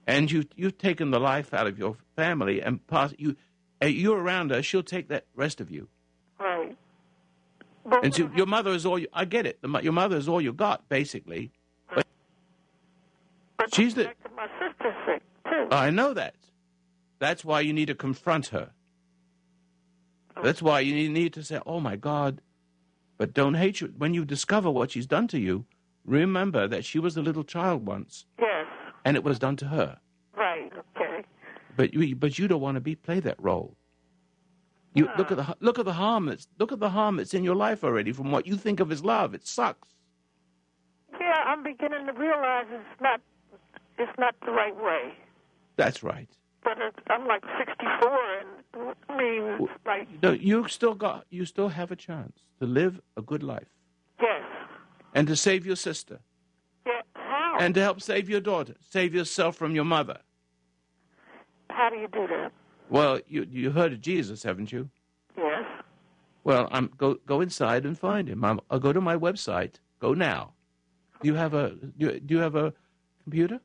[0.08, 3.36] And you you've taken the life out of your family and pass you
[3.84, 5.88] uh, you're around her she'll take that rest of you
[6.40, 6.76] Right.
[8.04, 10.42] and so your mother is all you, I get it the, your mother is all
[10.42, 11.52] you got basically
[11.96, 12.06] but,
[13.58, 14.12] But She's the.
[14.36, 15.68] my sister sick too.
[15.72, 16.36] I know that.
[17.20, 18.72] That's why you need to confront her.
[20.44, 22.42] That's why you need to say, "Oh my God,"
[23.18, 25.66] but don't hate you when you discover what she's done to you.
[26.04, 28.55] Remember that she was a little child once, yes,
[29.06, 29.98] and it was done to her.
[30.36, 30.72] right.
[30.98, 31.24] Okay.
[31.78, 33.76] But you, but you don't want to be play that role.
[34.94, 37.44] You look at the look at the harm that's look at the harm that's in
[37.44, 39.34] your life already from what you think of as love.
[39.34, 39.90] It sucks.
[41.20, 43.20] Yeah, I'm beginning to realize it's not
[43.98, 45.14] it's not the right way.
[45.76, 46.30] That's right.
[46.64, 51.68] But it, I'm like 64, and I mean, like No, you still got you still
[51.70, 53.68] have a chance to live a good life
[54.22, 54.44] yes,
[55.14, 56.20] and to save your sister.
[57.60, 60.20] And to help save your daughter, save yourself from your mother.
[61.70, 62.52] How do you do that?
[62.90, 64.90] Well, you you heard of Jesus, haven't you?
[65.38, 65.64] Yes.
[66.44, 68.44] Well, I'm go go inside and find him.
[68.44, 69.76] I'm, I'll go to my website.
[70.00, 70.54] Go now.
[71.22, 72.74] Do you have a do you, do you have a
[73.24, 73.60] computer?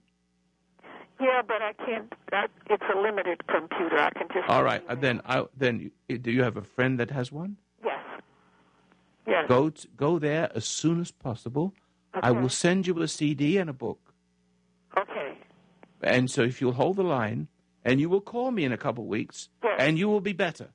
[1.20, 2.12] Yeah, but I can't.
[2.32, 3.98] I, it's a limited computer.
[3.98, 4.48] I can just.
[4.48, 4.82] All right.
[5.00, 7.58] Then I then do you have a friend that has one?
[7.84, 7.98] Yes.
[9.26, 9.44] Yes.
[9.46, 11.74] Go t- go there as soon as possible.
[12.14, 14.00] I will send you a CD and a book.
[14.98, 15.38] Okay.
[16.02, 17.48] And so if you'll hold the line,
[17.84, 19.76] and you will call me in a couple of weeks, Yes.
[19.78, 20.68] and you will be better.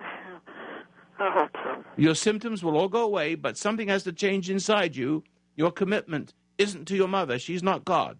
[0.00, 1.84] I hope so.
[1.96, 5.22] Your symptoms will all go away, but something has to change inside you.
[5.56, 7.38] Your commitment isn't to your mother.
[7.38, 8.18] She's not God.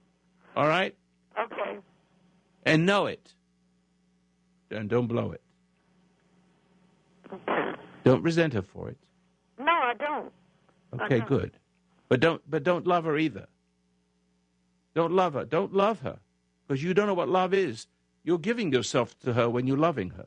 [0.56, 0.94] All right?
[1.38, 1.78] Okay.
[2.64, 3.34] And know it.
[4.70, 5.40] And don't blow it.
[7.32, 7.72] Okay.
[8.04, 8.98] Don't resent her for it.
[9.58, 10.32] No, I don't.
[11.00, 11.26] Okay, Uh-huh.
[11.26, 11.58] good.
[12.08, 13.46] But don't but don't love her either.
[14.94, 15.44] Don't love her.
[15.44, 16.18] Don't love her.
[16.66, 17.86] Because you don't know what love is.
[18.24, 20.26] You're giving yourself to her when you're loving her.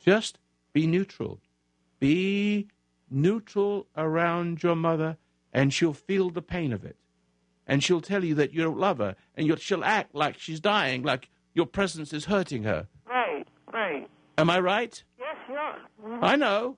[0.00, 0.38] Just
[0.72, 1.40] be neutral.
[1.98, 2.68] Be
[3.10, 5.16] neutral around your mother,
[5.52, 6.96] and she'll feel the pain of it.
[7.66, 10.60] And she'll tell you that you don't love her, and you'll, she'll act like she's
[10.60, 12.86] dying, like your presence is hurting her.
[13.08, 13.46] Right.
[13.72, 14.08] Right.
[14.36, 15.02] Am I right?
[15.18, 15.78] Yes, you are.
[16.04, 16.18] Mhm.
[16.22, 16.76] I know.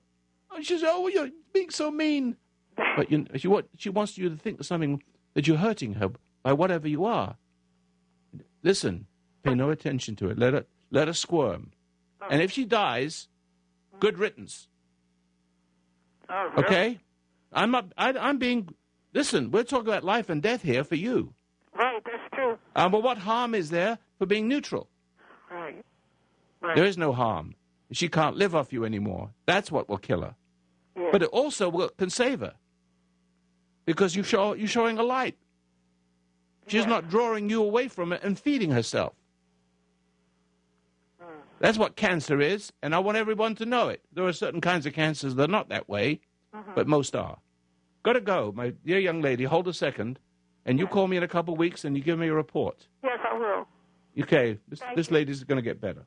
[0.49, 2.37] Oh, she says, "Oh, you're being so mean,"
[2.95, 6.09] but you, she what she wants you to think something that you're hurting her
[6.43, 7.35] by whatever you are.
[8.63, 9.07] Listen,
[9.43, 10.37] pay no attention to it.
[10.37, 11.71] Let her let her squirm,
[12.29, 13.27] and if she dies,
[13.99, 14.67] good riddance.
[16.29, 16.65] Oh, really?
[16.65, 16.99] Okay,
[17.53, 17.91] I'm not.
[17.97, 18.69] I, I'm being.
[19.13, 21.33] Listen, we're talking about life and death here for you.
[21.75, 22.03] Right.
[22.03, 22.57] That's true.
[22.75, 24.89] Um, but what harm is there for being neutral?
[25.51, 25.83] Right.
[26.61, 26.75] Right.
[26.75, 27.55] There is no harm.
[27.91, 29.31] She can't live off you anymore.
[29.45, 30.35] That's what will kill her.
[30.95, 31.09] Yeah.
[31.11, 32.53] But it also will, can save her
[33.87, 35.35] because you show you're showing a light.
[36.67, 36.89] She's Yeah.
[36.89, 39.13] not drawing you away from it and feeding herself.
[41.19, 41.25] Hmm.
[41.59, 44.01] That's what cancer is, and I want everyone to know it.
[44.11, 46.19] There are certain kinds of cancers that are not that way,
[46.53, 46.73] uh-huh.
[46.75, 47.37] but most are.
[48.03, 49.45] Gotta go, my dear young lady.
[49.45, 50.19] Hold a second,
[50.65, 52.87] and you call me in a couple of weeks and you give me a report.
[53.03, 53.67] Yes, I will.
[54.21, 55.13] Okay, this, Thank this you.
[55.15, 56.05] lady's going to get better.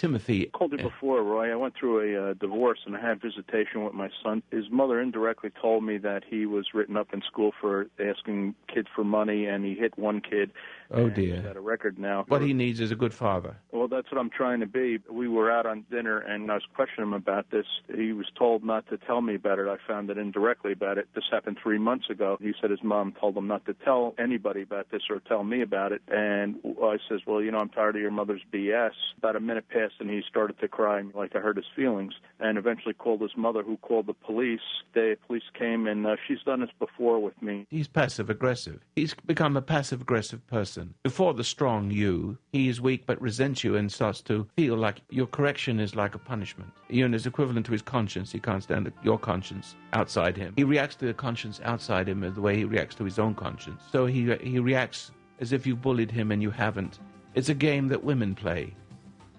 [0.00, 0.46] Timothy.
[0.46, 1.52] called you before, Roy.
[1.52, 4.42] I went through a uh, divorce and I had visitation with my son.
[4.50, 8.88] His mother indirectly told me that he was written up in school for asking kids
[8.94, 10.52] for money, and he hit one kid.
[10.90, 11.36] Oh, dear.
[11.36, 12.24] He's got a record now.
[12.28, 13.56] What he needs is a good father.
[13.72, 14.98] Well, that's what I'm trying to be.
[15.10, 17.66] We were out on dinner, and I was questioning him about this.
[17.94, 19.68] He was told not to tell me about it.
[19.68, 21.08] I found it indirectly about it.
[21.14, 22.38] This happened three months ago.
[22.40, 25.60] He said his mom told him not to tell anybody about this or tell me
[25.60, 26.02] about it.
[26.08, 28.92] And I says, well, you know, I'm tired of your mother's BS.
[29.18, 32.58] About a minute passed, and he started to cry like I hurt his feelings, and
[32.58, 34.60] eventually called his mother, who called the police.
[34.94, 37.66] The police came, and uh, she's done this before with me.
[37.70, 38.80] He's passive aggressive.
[38.96, 40.94] He's become a passive aggressive person.
[41.02, 45.00] Before the strong you, he is weak but resents you and starts to feel like
[45.10, 46.70] your correction is like a punishment.
[46.88, 48.30] You is equivalent to his conscience.
[48.30, 50.54] He can't stand your conscience outside him.
[50.56, 53.82] He reacts to the conscience outside him the way he reacts to his own conscience.
[53.90, 56.98] So he he reacts as if you've bullied him and you haven't.
[57.34, 58.74] It's a game that women play.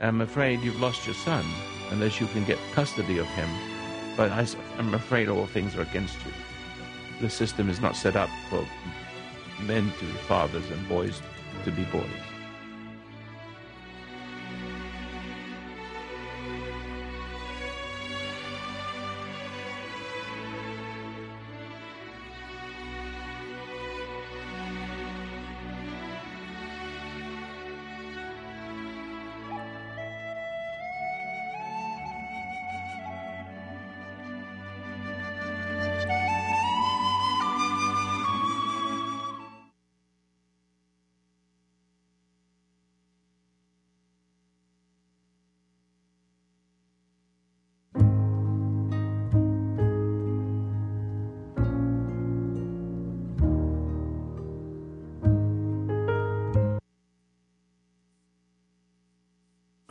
[0.02, 1.46] I'm afraid you've lost your son
[1.92, 3.50] unless you can get custody of him.
[4.18, 4.48] But I,
[4.80, 6.32] am afraid all things are against you.
[7.22, 8.66] The system is not set up for
[9.62, 11.22] men to be fathers and boys
[11.66, 12.31] to be boys.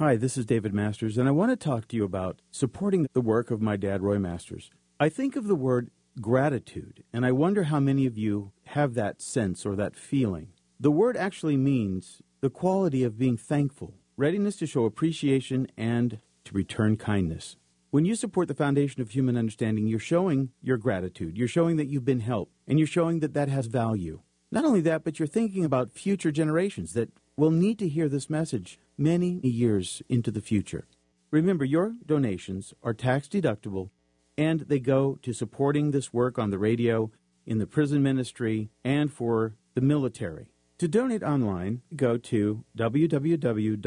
[0.01, 3.21] Hi, this is David Masters, and I want to talk to you about supporting the
[3.21, 4.71] work of my dad, Roy Masters.
[4.99, 5.91] I think of the word
[6.23, 10.55] gratitude, and I wonder how many of you have that sense or that feeling.
[10.81, 16.55] The word actually means the quality of being thankful, readiness to show appreciation, and to
[16.55, 17.57] return kindness.
[17.91, 21.37] When you support the foundation of human understanding, you're showing your gratitude.
[21.37, 24.23] You're showing that you've been helped, and you're showing that that has value.
[24.51, 28.29] Not only that, but you're thinking about future generations that will need to hear this
[28.29, 30.87] message many years into the future.
[31.31, 33.91] Remember, your donations are tax deductible
[34.37, 37.11] and they go to supporting this work on the radio,
[37.47, 40.47] in the prison ministry, and for the military.
[40.79, 43.81] To donate online, go to www.fhu.com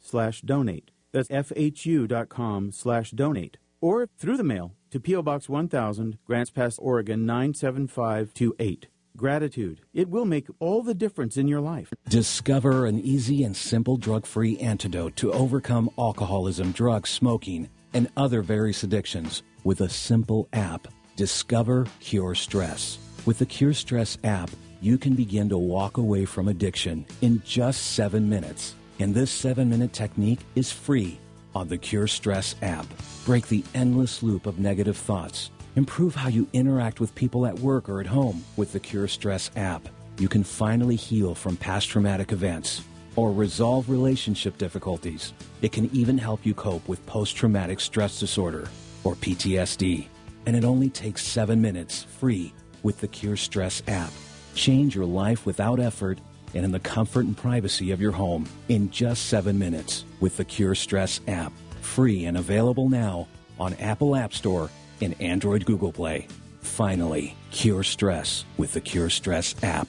[0.00, 0.90] slash donate.
[1.12, 3.58] That's fhu.com slash donate.
[3.80, 5.22] Or through the mail to P.O.
[5.22, 8.88] Box 1000, Grants Pass, Oregon 97528.
[9.16, 9.80] Gratitude.
[9.92, 11.92] It will make all the difference in your life.
[12.08, 18.42] Discover an easy and simple drug free antidote to overcome alcoholism, drugs, smoking, and other
[18.42, 20.88] various addictions with a simple app.
[21.16, 22.98] Discover Cure Stress.
[23.26, 27.92] With the Cure Stress app, you can begin to walk away from addiction in just
[27.92, 28.74] seven minutes.
[28.98, 31.20] And this seven minute technique is free
[31.54, 32.86] on the Cure Stress app.
[33.26, 35.50] Break the endless loop of negative thoughts.
[35.74, 39.50] Improve how you interact with people at work or at home with the Cure Stress
[39.56, 39.88] app.
[40.18, 42.82] You can finally heal from past traumatic events
[43.16, 45.32] or resolve relationship difficulties.
[45.62, 48.68] It can even help you cope with post traumatic stress disorder
[49.02, 50.08] or PTSD.
[50.44, 54.12] And it only takes seven minutes free with the Cure Stress app.
[54.54, 56.18] Change your life without effort
[56.54, 60.44] and in the comfort and privacy of your home in just seven minutes with the
[60.44, 61.52] Cure Stress app.
[61.80, 63.26] Free and available now
[63.58, 64.68] on Apple App Store
[65.02, 66.26] and Android Google Play.
[66.60, 69.88] Finally, cure stress with the Cure Stress app.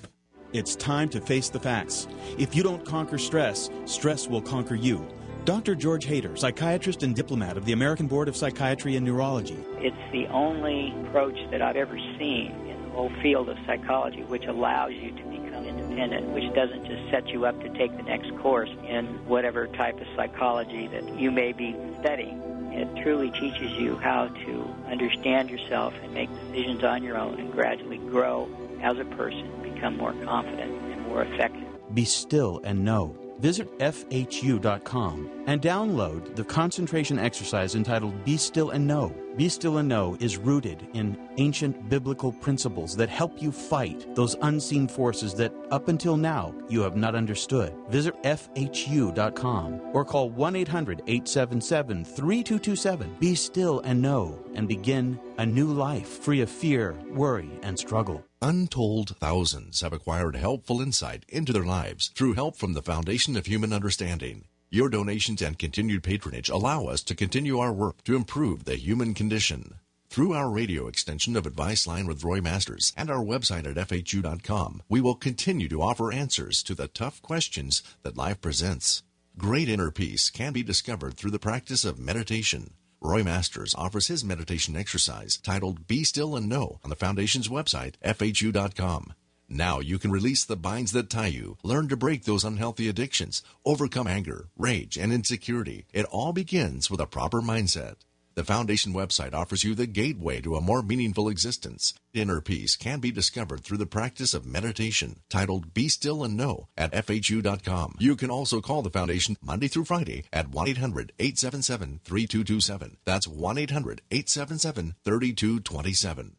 [0.54, 2.08] It's time to face the facts.
[2.38, 5.08] If you don't conquer stress, stress will conquer you.
[5.46, 5.76] Dr.
[5.76, 9.58] George Hader, psychiatrist and diplomat of the American Board of Psychiatry and Neurology.
[9.80, 14.46] It's the only approach that I've ever seen in the whole field of psychology which
[14.46, 18.34] allows you to become independent, which doesn't just set you up to take the next
[18.38, 22.53] course in whatever type of psychology that you may be studying.
[22.74, 27.52] It truly teaches you how to understand yourself and make decisions on your own and
[27.52, 28.50] gradually grow
[28.82, 31.68] as a person, become more confident and more effective.
[31.94, 33.16] Be still and know.
[33.40, 39.14] Visit FHU.com and download the concentration exercise entitled Be Still and Know.
[39.36, 44.36] Be Still and Know is rooted in ancient biblical principles that help you fight those
[44.44, 47.74] unseen forces that up until now you have not understood.
[47.90, 53.18] Visit FHU.com or call 1 800 877 3227.
[53.20, 58.24] Be still and know and begin a new life free of fear, worry, and struggle.
[58.40, 63.48] Untold thousands have acquired helpful insight into their lives through help from the Foundation of
[63.48, 64.46] Human Understanding.
[64.74, 69.14] Your donations and continued patronage allow us to continue our work to improve the human
[69.14, 69.76] condition.
[70.10, 74.82] Through our radio extension of Advice Line with Roy Masters and our website at FHU.com,
[74.90, 79.04] we will continue to offer answers to the tough questions that life presents.
[79.38, 82.74] Great inner peace can be discovered through the practice of meditation.
[83.00, 87.94] Roy Masters offers his meditation exercise titled Be Still and Know on the Foundation's website,
[88.04, 89.14] FHU.com.
[89.54, 93.44] Now you can release the binds that tie you, learn to break those unhealthy addictions,
[93.64, 95.86] overcome anger, rage, and insecurity.
[95.94, 97.98] It all begins with a proper mindset.
[98.34, 101.94] The Foundation website offers you the gateway to a more meaningful existence.
[102.16, 106.68] Inner peace can be discovered through the practice of meditation, titled Be Still and Know
[106.76, 107.98] at FHU.com.
[108.00, 112.98] You can also call the Foundation Monday through Friday at 1 800 877 3227.
[113.06, 116.38] That's 1 800 877 3227.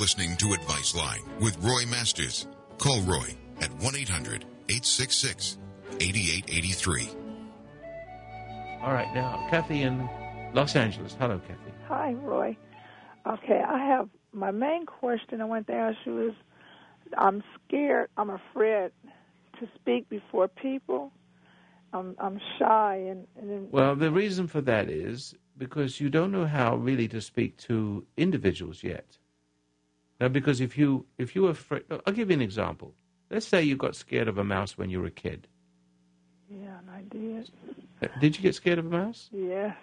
[0.00, 2.46] Listening to Advice Line with Roy Masters.
[2.78, 5.58] Call Roy at 1 800 866
[6.00, 7.08] 8883.
[8.80, 10.08] All right, now, Kathy in
[10.54, 11.14] Los Angeles.
[11.20, 11.70] Hello, Kathy.
[11.86, 12.56] Hi, Roy.
[13.26, 16.34] Okay, I have my main question I want to ask you is
[17.18, 18.92] I'm scared, I'm afraid
[19.58, 21.12] to speak before people.
[21.92, 26.46] I'm I'm shy and, and Well, the reason for that is because you don't know
[26.46, 29.18] how really to speak to individuals yet.
[30.20, 32.94] Now, because if you if you were afraid, I'll give you an example.
[33.30, 35.46] Let's say you got scared of a mouse when you were a kid.
[36.50, 37.50] yeah, and I did.
[38.20, 39.28] Did you get scared of a mouse?
[39.32, 39.76] Yes.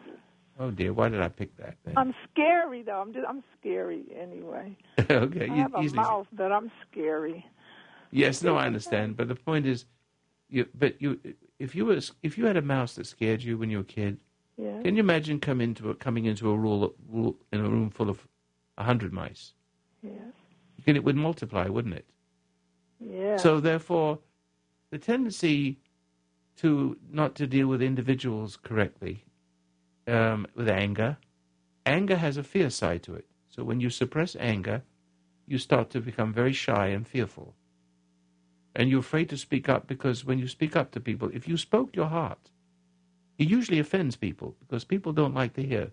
[0.60, 1.78] Oh dear, why did I pick that?
[1.84, 1.96] Then?
[1.98, 3.02] I'm scary though.
[3.02, 4.76] I'm just I'm scary anyway.
[5.00, 7.46] okay, I you have a mouth that I'm scary.
[8.12, 9.18] Yes, no, I understand.
[9.18, 9.86] But the point is,
[10.50, 11.20] You, but you,
[11.60, 13.94] if you was, if you had a mouse that scared you when you were a
[14.02, 14.18] kid,
[14.58, 14.82] Yeah.
[14.82, 18.10] can you imagine come into a, coming into a rule, rule in a room full
[18.10, 18.26] of
[18.78, 19.54] a hundred mice?
[20.02, 20.34] Yes.
[20.86, 22.06] Can it would multiply, wouldn't it?
[23.00, 23.38] Yeah.
[23.38, 24.20] So therefore,
[24.90, 25.80] the tendency
[26.58, 29.26] to not to deal with individuals correctly,
[30.08, 31.18] um, with anger,
[31.86, 33.28] anger has a fear side to it.
[33.50, 34.84] So when you suppress anger,
[35.48, 37.56] you start to become very shy and fearful.
[38.76, 41.58] And you're afraid to speak up because when you speak up to people, if you
[41.58, 42.52] spoke your heart,
[43.38, 45.92] it usually offends people because people don't like to hear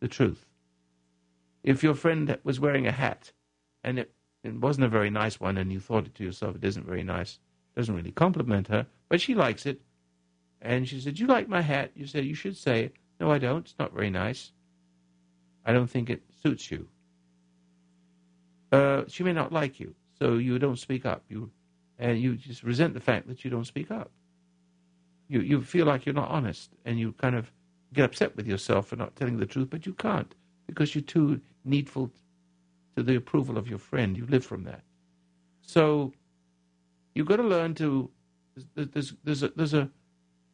[0.00, 0.46] the truth.
[1.62, 3.32] If your friend was wearing a hat
[3.84, 4.12] and it,
[4.42, 7.02] it wasn't a very nice one and you thought it to yourself, it isn't very
[7.02, 7.38] nice,
[7.76, 9.80] doesn't really compliment her, but she likes it.
[10.60, 11.90] And she said, You like my hat?
[11.94, 13.66] You said, You should say, No, I don't.
[13.66, 14.52] It's not very nice.
[15.64, 16.88] I don't think it suits you.
[18.70, 21.24] Uh, she may not like you, so you don't speak up.
[21.28, 21.50] You
[21.98, 24.10] and you just resent the fact that you don't speak up.
[25.28, 27.52] You you feel like you're not honest, and you kind of
[27.92, 30.34] get upset with yourself for not telling the truth, but you can't
[30.66, 32.10] because you're too needful
[32.96, 34.16] to the approval of your friend.
[34.16, 34.82] You live from that.
[35.62, 36.12] So
[37.14, 38.10] you've got to learn to.
[38.74, 39.90] There's there's a, there's a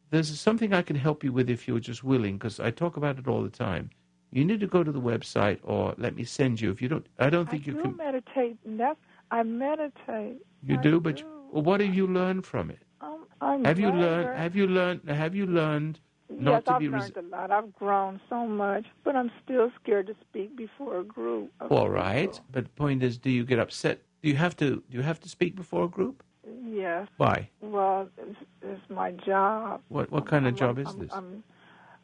[0.09, 3.19] there's something I can help you with if you're just willing, because I talk about
[3.19, 3.89] it all the time.
[4.31, 6.71] You need to go to the website, or let me send you.
[6.71, 7.97] If you don't, I don't think I you do can.
[7.97, 8.99] meditate, that's
[9.31, 10.37] I meditate.
[10.63, 12.79] You I do, but well, what have you learned from it?
[13.01, 14.37] Um, I'm Have you learned?
[14.37, 15.09] Have you learned?
[15.09, 16.89] Have you learned yes, to I've be?
[16.89, 17.51] learned Res- a lot.
[17.51, 21.51] I've grown so much, but I'm still scared to speak before a group.
[21.59, 22.45] of all right, people.
[22.51, 24.01] but the point is, do you get upset?
[24.21, 24.83] Do you have to?
[24.89, 26.23] Do you have to speak before a group?
[26.65, 27.07] Yes.
[27.17, 27.49] Why?
[27.61, 29.81] Well, it's, it's my job.
[29.89, 31.41] What What kind of I'm- job I'm- is I'm- this?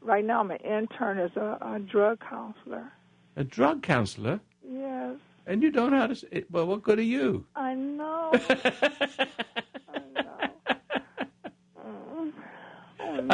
[0.01, 2.91] Right now, I'm an intern as a, a drug counselor.
[3.37, 5.15] A drug counselor, Yes,
[5.47, 6.45] and you don't know how to.
[6.51, 7.45] Well, what good are you?
[7.55, 8.31] I know.
[9.93, 9.99] I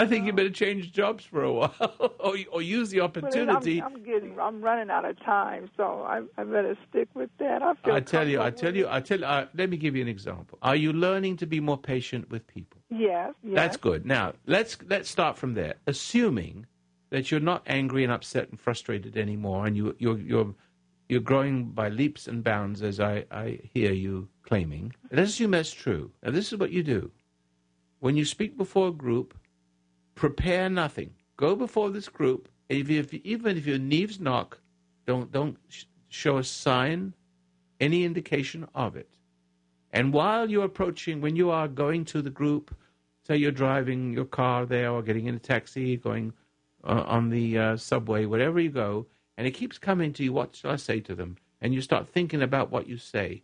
[0.06, 1.74] think you better change jobs for a while,
[2.20, 3.82] or or use the opportunity.
[3.82, 7.62] I'm, I'm getting, I'm running out of time, so I, I better stick with that.
[7.62, 9.26] I I tell you, I tell you, I tell you.
[9.26, 10.58] Uh, let me give you an example.
[10.62, 12.82] Are you learning to be more patient with people?
[12.90, 13.56] Yes, yes.
[13.56, 14.06] That's good.
[14.06, 15.76] Now let's let's start from there.
[15.88, 16.66] Assuming
[17.10, 20.54] that you're not angry and upset and frustrated anymore, and you you're you're
[21.12, 24.94] you're growing by leaps and bounds, as I, I hear you claiming.
[25.12, 26.12] Let's assume that's true.
[26.24, 27.12] Now this is what you do.
[28.00, 29.38] When you speak before a group,
[30.16, 31.12] prepare nothing.
[31.38, 32.50] Go before this group.
[32.70, 34.60] If if even if your knees knock,
[35.06, 37.14] don't don't sh- show a sign,
[37.80, 39.10] any indication of it.
[39.92, 42.74] And while you're approaching, when you are going to the group,
[43.28, 46.34] say you're driving your car there or getting in a taxi, going
[46.84, 49.08] uh, on the uh, subway, wherever you go,
[49.38, 51.38] and it keeps coming to you, what shall I say to them?
[51.60, 53.44] And you start thinking about what you say.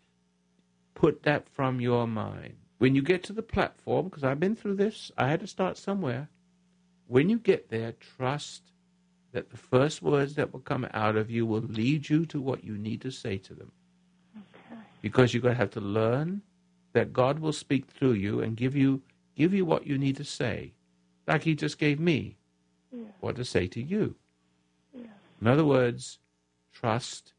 [0.95, 2.55] Put that from your mind.
[2.77, 5.77] When you get to the platform, because I've been through this, I had to start
[5.77, 6.29] somewhere.
[7.07, 8.63] When you get there, trust
[9.31, 12.63] that the first words that will come out of you will lead you to what
[12.63, 13.71] you need to say to them.
[15.01, 16.41] Because you're going to have to learn
[16.93, 19.01] that God will speak through you and give you
[19.35, 20.73] give you what you need to say,
[21.27, 22.37] like He just gave me
[23.19, 24.15] what to say to you.
[25.41, 26.19] In other words,
[26.73, 27.33] trust.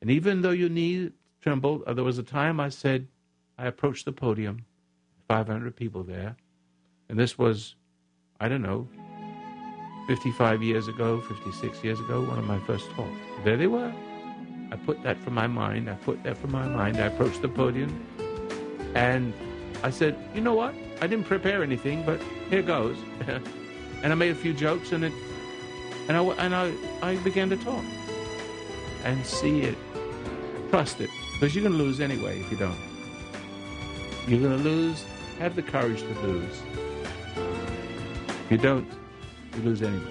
[0.00, 3.06] And even though your knee trembled, uh, there was a time I said,
[3.56, 4.64] I approached the podium,
[5.28, 6.36] 500 people there,
[7.08, 7.76] and this was,
[8.40, 8.86] I don't know,
[10.06, 13.10] 55 years ago, 56 years ago, one of my first talks.
[13.42, 13.92] There they were.
[14.70, 15.90] I put that from my mind.
[15.90, 16.98] I put that from my mind.
[16.98, 18.06] I approached the podium
[18.94, 19.34] and
[19.82, 20.72] I said, you know what?
[21.00, 22.96] I didn't prepare anything, but here goes.
[24.02, 25.12] and I made a few jokes and it,
[26.06, 26.72] and I, and I,
[27.02, 27.84] I began to talk
[29.02, 29.76] and see it,
[30.70, 32.78] trust it, because you're going to lose anyway if you don't.
[34.28, 35.04] You're going to lose.
[35.40, 36.62] Have the courage to lose.
[38.48, 38.88] If you don't,
[39.54, 40.02] you lose anyway.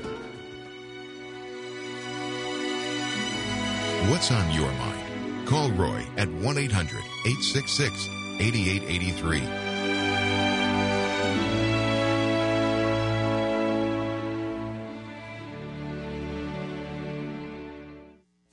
[4.12, 5.48] What's on your mind?
[5.48, 8.08] Call Roy at 1 800 866
[8.40, 9.40] 8883.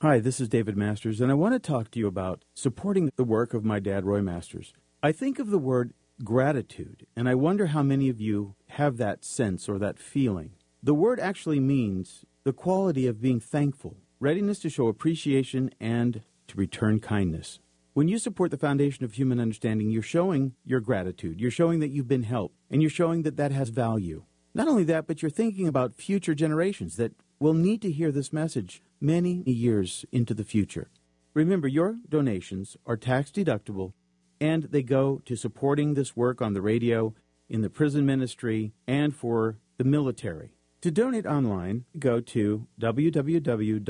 [0.01, 3.23] Hi, this is David Masters, and I want to talk to you about supporting the
[3.23, 4.73] work of my dad, Roy Masters.
[5.03, 5.93] I think of the word
[6.23, 10.51] gratitude, and I wonder how many of you have that sense or that feeling.
[10.81, 16.57] The word actually means the quality of being thankful, readiness to show appreciation, and to
[16.57, 17.59] return kindness.
[17.93, 21.39] When you support the foundation of human understanding, you're showing your gratitude.
[21.39, 24.23] You're showing that you've been helped, and you're showing that that has value.
[24.53, 28.31] Not only that, but you're thinking about future generations that will need to hear this
[28.31, 30.89] message many years into the future.
[31.33, 33.93] Remember, your donations are tax deductible
[34.39, 37.13] and they go to supporting this work on the radio
[37.49, 40.51] in the prison ministry, and for the military.
[40.81, 43.83] To donate online, go to www.fhu.com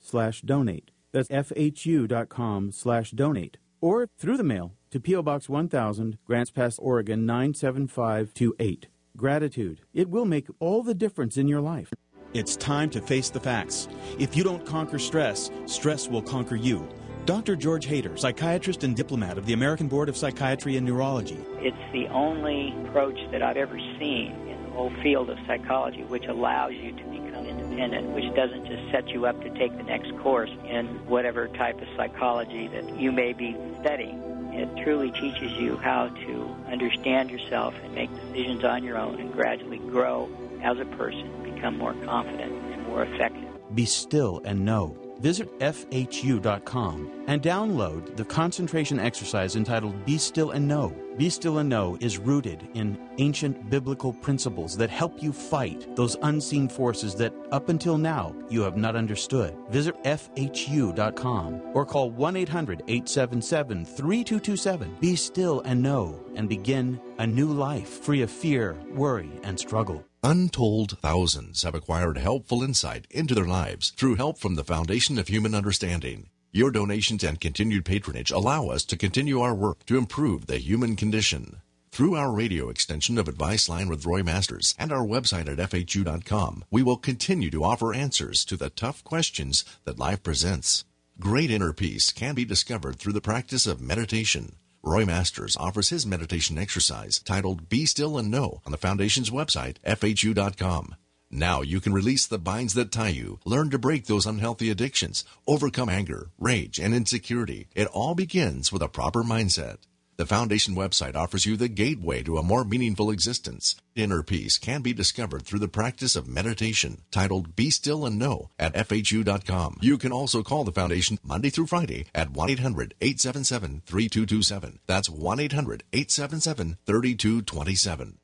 [0.00, 0.90] slash donate.
[1.12, 3.56] That's fhu.com slash donate.
[3.80, 5.22] Or through the mail to P.O.
[5.22, 8.88] Box 1000, Grants Pass, Oregon 97528.
[9.16, 9.80] Gratitude.
[9.92, 11.92] It will make all the difference in your life.
[12.32, 13.86] It's time to face the facts.
[14.18, 16.88] If you don't conquer stress, stress will conquer you.
[17.26, 17.56] Dr.
[17.56, 21.38] George Hader, psychiatrist and diplomat of the American Board of Psychiatry and Neurology.
[21.60, 26.26] It's the only approach that I've ever seen in the whole field of psychology which
[26.26, 30.14] allows you to become independent, which doesn't just set you up to take the next
[30.18, 34.20] course in whatever type of psychology that you may be studying.
[34.52, 39.32] It truly teaches you how to understand yourself and make decisions on your own and
[39.32, 40.28] gradually grow
[40.62, 43.48] as a person, become more confident and more effective.
[43.74, 45.03] Be still and know.
[45.24, 50.94] Visit FHU.com and download the concentration exercise entitled Be Still and Know.
[51.16, 56.18] Be Still and Know is rooted in ancient biblical principles that help you fight those
[56.20, 59.56] unseen forces that up until now you have not understood.
[59.70, 64.98] Visit FHU.com or call 1 800 877 3227.
[65.00, 70.04] Be still and know and begin a new life free of fear, worry, and struggle.
[70.26, 75.28] Untold thousands have acquired helpful insight into their lives through help from the Foundation of
[75.28, 76.30] Human Understanding.
[76.50, 80.96] Your donations and continued patronage allow us to continue our work to improve the human
[80.96, 81.60] condition.
[81.92, 86.64] Through our radio extension of Advice Line with Roy Masters and our website at FHU.com,
[86.70, 90.86] we will continue to offer answers to the tough questions that life presents.
[91.20, 94.56] Great inner peace can be discovered through the practice of meditation.
[94.86, 99.78] Roy Masters offers his meditation exercise titled Be Still and Know on the Foundation's website,
[99.86, 100.96] FHU.com.
[101.30, 105.24] Now you can release the binds that tie you, learn to break those unhealthy addictions,
[105.46, 107.68] overcome anger, rage, and insecurity.
[107.74, 109.78] It all begins with a proper mindset.
[110.16, 113.74] The Foundation website offers you the gateway to a more meaningful existence.
[113.96, 118.50] Inner peace can be discovered through the practice of meditation, titled Be Still and Know
[118.56, 119.78] at FHU.com.
[119.80, 124.78] You can also call the Foundation Monday through Friday at 1 800 877 3227.
[124.86, 128.18] That's 1 800 877 3227.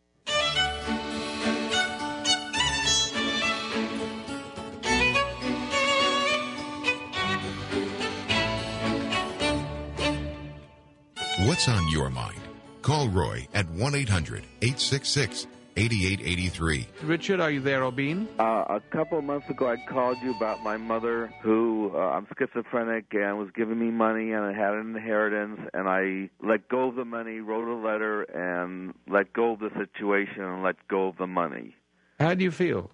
[11.51, 12.39] What's on your mind?
[12.81, 16.87] Call Roy at 1 800 866 8883.
[17.03, 18.29] Richard, are you there, Obin?
[18.39, 22.29] Uh, a couple of months ago, I called you about my mother, who uh, I'm
[22.39, 26.89] schizophrenic and was giving me money, and I had an inheritance, and I let go
[26.89, 31.09] of the money, wrote a letter, and let go of the situation and let go
[31.09, 31.75] of the money.
[32.21, 32.93] How do you feel?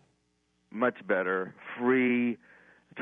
[0.71, 2.39] Much better, free,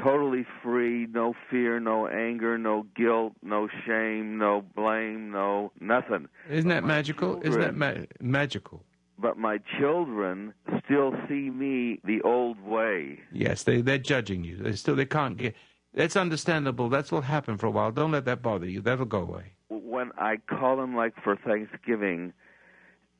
[0.03, 6.28] totally free, no fear, no anger, no guilt, no shame, no blame, no nothing.
[6.51, 7.40] Isn't that magical?
[7.42, 8.82] Isn't that ma- magical?
[9.18, 13.20] But my children still see me the old way.
[13.32, 14.57] Yes, they they're judging you.
[14.57, 15.55] They still they can't get.
[15.95, 16.88] That's understandable.
[16.88, 17.92] That's what happened for a while.
[17.92, 18.80] Don't let that bother you.
[18.80, 19.53] That'll go away.
[19.68, 22.32] When I call them like for Thanksgiving,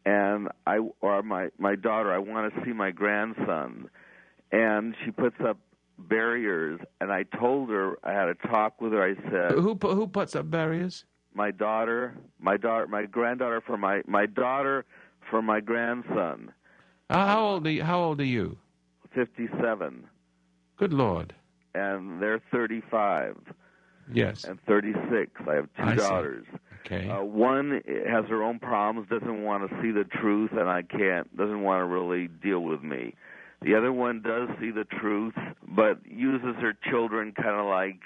[0.05, 3.89] and I or my my daughter, I want to see my grandson,
[4.51, 5.59] and she puts up
[5.99, 9.03] barriers, and I told her I had a talk with her.
[9.03, 11.05] I said, Who who puts up barriers?
[11.35, 14.85] my daughter, my daughter, my granddaughter for my my daughter
[15.31, 16.53] for my grandson,
[17.11, 17.83] How how old are you?
[17.83, 18.57] How old are you?
[19.15, 20.05] fifty-seven,
[20.77, 21.35] Good Lord.
[21.75, 23.37] and they're thirty-five
[24.13, 24.45] Yes.
[24.45, 25.31] and thirty-six.
[25.49, 26.03] I have two I see.
[26.03, 26.47] daughters.
[26.85, 27.09] Okay.
[27.09, 31.35] Uh, one has her own problems, doesn't want to see the truth, and I can't,
[31.35, 33.15] doesn't want to really deal with me.
[33.65, 35.35] The other one does see the truth,
[35.67, 38.01] but uses her children kind of like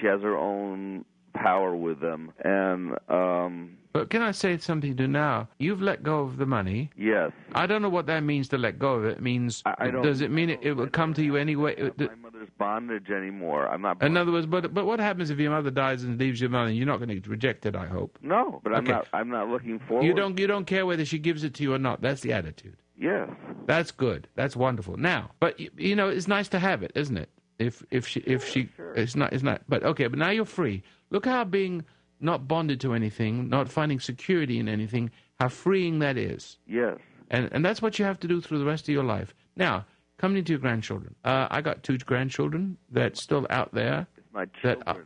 [0.00, 2.32] she has her own power with them.
[2.42, 5.48] And, um, But can I say something to now?
[5.58, 6.90] You've let go of the money.
[6.96, 9.18] yes, I don't know what that means to let go of it.
[9.18, 11.92] It means I don't does it mean it, it will come to you anyway?
[11.98, 13.68] my mother's bondage anymore.
[13.68, 14.02] I'm not.
[14.02, 16.74] In other words, but but what happens if your mother dies and leaves you money?
[16.74, 18.18] You're not going to reject it, I hope.
[18.22, 19.06] No, but I'm not.
[19.12, 20.04] I'm not looking forward.
[20.04, 22.00] You don't you don't care whether she gives it to you or not.
[22.00, 22.76] That's the attitude.
[22.96, 23.28] Yes.
[23.66, 24.28] That's good.
[24.34, 24.96] That's wonderful.
[24.96, 27.28] Now, but you know, it's nice to have it, isn't it?
[27.58, 29.62] If if she if she it's not it's not.
[29.68, 30.82] But okay, but now you're free.
[31.10, 31.84] Look how being
[32.20, 36.58] not bonded to anything, not finding security in anything, how freeing that is.
[36.66, 36.98] Yes.
[37.30, 39.34] And and that's what you have to do through the rest of your life.
[39.56, 39.86] Now,
[40.18, 41.14] coming to your grandchildren.
[41.24, 44.06] Uh, I got two grandchildren that's still out there.
[44.32, 44.96] My That I,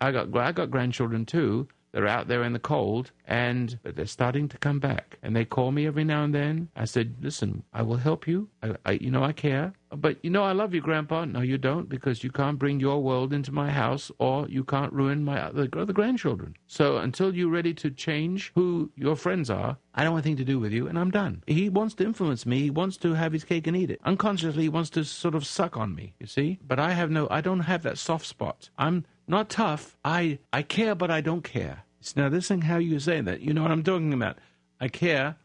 [0.00, 4.48] I got I got grandchildren too They're out there in the cold, and they're starting
[4.48, 5.18] to come back.
[5.22, 6.68] And they call me every now and then.
[6.76, 8.48] I said, "Listen, I will help you.
[8.62, 9.72] I, I you know, I care.
[9.90, 11.24] But you know, I love you, Grandpa.
[11.24, 14.92] No, you don't, because you can't bring your world into my house, or you can't
[14.92, 16.54] ruin my other, other grandchildren.
[16.66, 20.52] So until you're ready to change who your friends are, I don't want anything to
[20.52, 21.42] do with you, and I'm done.
[21.46, 22.60] He wants to influence me.
[22.60, 24.00] He wants to have his cake and eat it.
[24.04, 26.14] Unconsciously, he wants to sort of suck on me.
[26.20, 26.58] You see?
[26.66, 27.26] But I have no.
[27.30, 28.68] I don't have that soft spot.
[28.76, 29.96] I'm not tough.
[30.04, 31.84] I I care, but I don't care.
[32.16, 33.40] Now listen how you say that.
[33.40, 34.38] You know what I'm talking about.
[34.80, 35.36] I care,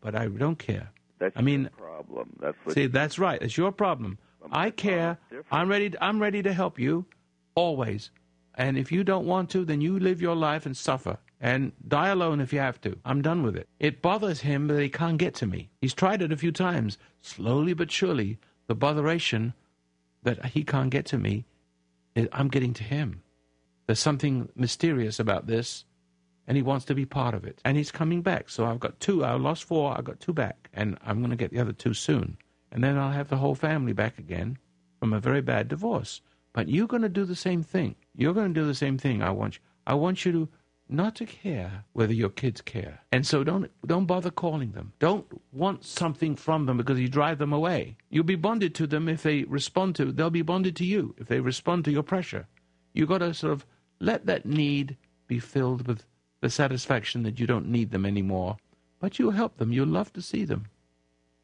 [0.00, 0.90] but I don't care.
[1.18, 2.36] That's I mean, your problem.
[2.40, 3.40] That's see, that's right.
[3.40, 4.18] It's your problem.
[4.50, 5.18] I care.
[5.50, 5.92] I'm ready.
[6.00, 7.04] I'm ready to help you,
[7.54, 8.10] always.
[8.54, 12.08] And if you don't want to, then you live your life and suffer and die
[12.08, 12.98] alone if you have to.
[13.04, 13.68] I'm done with it.
[13.78, 15.70] It bothers him that he can't get to me.
[15.80, 16.98] He's tried it a few times.
[17.22, 19.54] Slowly but surely, the botheration
[20.24, 21.44] that he can't get to me,
[22.32, 23.22] I'm getting to him.
[23.88, 25.86] There's something mysterious about this,
[26.46, 27.62] and he wants to be part of it.
[27.64, 28.50] And he's coming back.
[28.50, 29.24] So I've got two.
[29.24, 29.96] I lost four.
[29.96, 32.36] I've got two back, and I'm going to get the other two soon.
[32.70, 34.58] And then I'll have the whole family back again
[35.00, 36.20] from a very bad divorce.
[36.52, 37.94] But you're going to do the same thing.
[38.14, 39.22] You're going to do the same thing.
[39.22, 39.62] I want you.
[39.86, 40.48] I want you to
[40.90, 43.00] not to care whether your kids care.
[43.10, 44.92] And so don't don't bother calling them.
[44.98, 47.96] Don't want something from them because you drive them away.
[48.10, 51.28] You'll be bonded to them if they respond to they'll be bonded to you if
[51.28, 52.48] they respond to your pressure.
[52.92, 53.66] You got to sort of
[54.00, 54.96] let that need
[55.26, 56.04] be filled with
[56.40, 58.56] the satisfaction that you don't need them anymore.
[59.00, 59.72] But you help them.
[59.72, 60.66] You love to see them.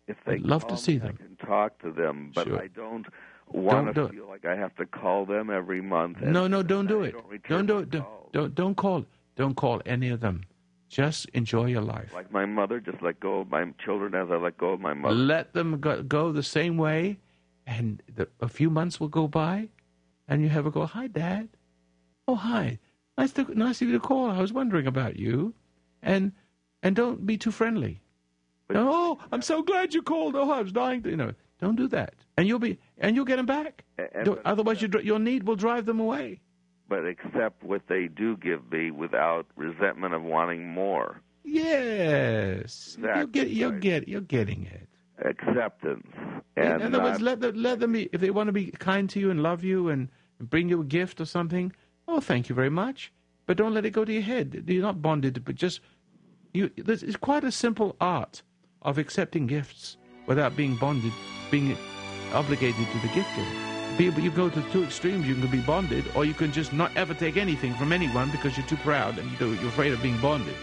[0.06, 1.18] If they I'd love to see me, them.
[1.18, 2.60] I can talk to them, but Sure.
[2.60, 3.06] I don't
[3.50, 4.12] want Don't to do it.
[4.12, 6.20] feel like I have to call them every month.
[6.20, 7.12] No, no, don't do it.
[7.12, 7.90] don't Don't do it.
[7.90, 9.04] Don't, don't don't call.
[9.36, 10.42] Don't call any of them.
[10.88, 12.12] Just enjoy your life.
[12.14, 14.94] Like my mother, just let go of my children as I let go of my
[14.94, 15.14] mother.
[15.14, 17.18] Let them go, go the same way,
[17.66, 19.68] and the, a few months will go by,
[20.28, 20.86] and you have a go.
[20.86, 21.48] Hi, Dad.
[22.26, 22.78] Oh, hi.
[23.18, 24.30] Nice to nice of you to call.
[24.30, 25.54] I was wondering about you,
[26.02, 26.32] and
[26.82, 28.00] and don't be too friendly.
[28.74, 30.34] oh, I'm so glad you called.
[30.34, 31.32] Oh, I was dying to you know.
[31.60, 33.84] Don't do that, and you'll be and you'll get them back.
[33.98, 36.40] and- Don't- otherwise, your uh, your need will drive them away.
[36.88, 41.20] But accept what they do give me without resentment of wanting more.
[41.44, 44.88] Yes, you'll Exactly get you'll get you're getting it.
[45.24, 46.06] Acceptance.
[46.56, 48.08] In And other words, let them, let them be.
[48.12, 50.08] If they want to be kind to you and love you and
[50.40, 51.72] bring you a gift or something,
[52.08, 53.12] oh, thank you very much.
[53.46, 54.64] But don't let it go to your head.
[54.66, 55.80] You're not bonded, but just
[56.52, 56.70] you.
[56.76, 58.42] Is quite a simple art
[58.82, 59.96] of accepting gifts
[60.26, 61.12] without being bonded,
[61.50, 61.76] being
[62.32, 63.28] obligated to the gift
[63.98, 64.20] giver.
[64.20, 65.26] You go to two extremes.
[65.26, 68.56] You can be bonded, or you can just not ever take anything from anyone because
[68.56, 70.56] you're too proud and you you're afraid of being bonded.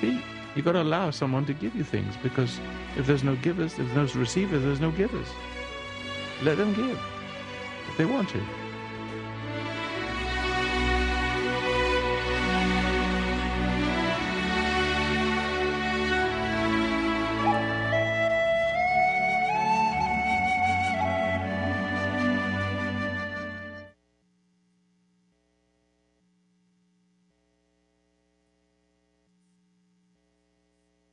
[0.00, 0.20] See,
[0.54, 2.60] you've got to allow someone to give you things because
[2.96, 5.28] if there's no givers, if there's no receivers, there's no givers.
[6.42, 7.00] Let them give
[7.88, 8.63] if they want to.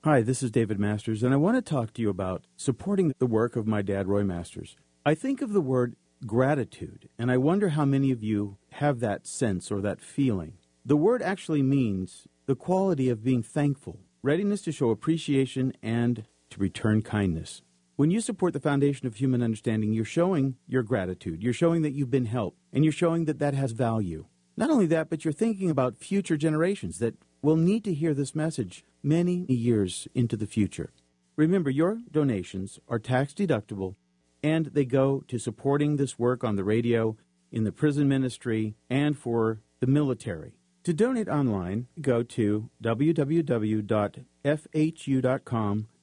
[0.03, 3.27] Hi, this is David Masters, and I want to talk to you about supporting the
[3.27, 4.75] work of my dad, Roy Masters.
[5.05, 5.95] I think of the word
[6.25, 10.53] gratitude, and I wonder how many of you have that sense or that feeling.
[10.83, 16.59] The word actually means the quality of being thankful, readiness to show appreciation, and to
[16.59, 17.61] return kindness.
[17.95, 21.43] When you support the foundation of human understanding, you're showing your gratitude.
[21.43, 24.25] You're showing that you've been helped, and you're showing that that has value.
[24.57, 28.35] Not only that, but you're thinking about future generations that will need to hear this
[28.35, 30.91] message many years into the future.
[31.35, 33.95] Remember, your donations are tax deductible
[34.43, 37.15] and they go to supporting this work on the radio,
[37.51, 40.53] in the prison ministry, and for the military.
[40.83, 43.87] To donate online, go to www.fhu.com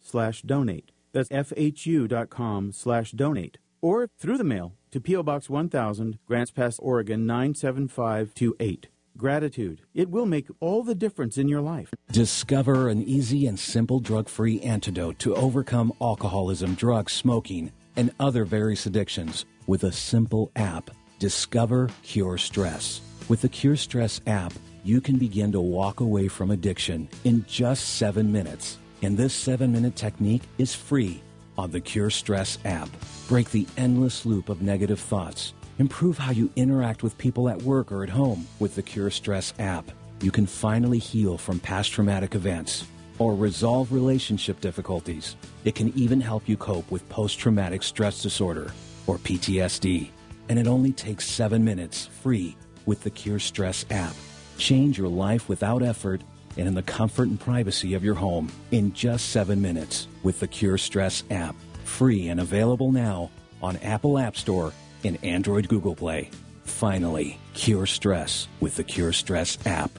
[0.00, 0.92] slash donate.
[1.12, 3.58] That's fhu.com slash donate.
[3.80, 5.22] Or through the mail to P.O.
[5.22, 8.88] Box 1000, Grants Pass, Oregon 97528.
[9.18, 9.82] Gratitude.
[9.94, 11.92] It will make all the difference in your life.
[12.12, 18.44] Discover an easy and simple drug free antidote to overcome alcoholism, drugs, smoking, and other
[18.44, 20.90] various addictions with a simple app.
[21.18, 23.00] Discover Cure Stress.
[23.28, 24.52] With the Cure Stress app,
[24.84, 28.78] you can begin to walk away from addiction in just seven minutes.
[29.02, 31.20] And this seven minute technique is free
[31.58, 32.88] on the Cure Stress app.
[33.26, 35.54] Break the endless loop of negative thoughts.
[35.78, 39.54] Improve how you interact with people at work or at home with the Cure Stress
[39.60, 39.88] app.
[40.20, 42.84] You can finally heal from past traumatic events
[43.20, 45.36] or resolve relationship difficulties.
[45.64, 48.72] It can even help you cope with post traumatic stress disorder
[49.06, 50.10] or PTSD.
[50.48, 54.16] And it only takes seven minutes free with the Cure Stress app.
[54.56, 56.22] Change your life without effort
[56.56, 60.48] and in the comfort and privacy of your home in just seven minutes with the
[60.48, 61.54] Cure Stress app.
[61.84, 63.30] Free and available now
[63.62, 64.72] on Apple App Store
[65.04, 66.30] and Android Google Play.
[66.64, 69.98] Finally, cure stress with the Cure Stress app.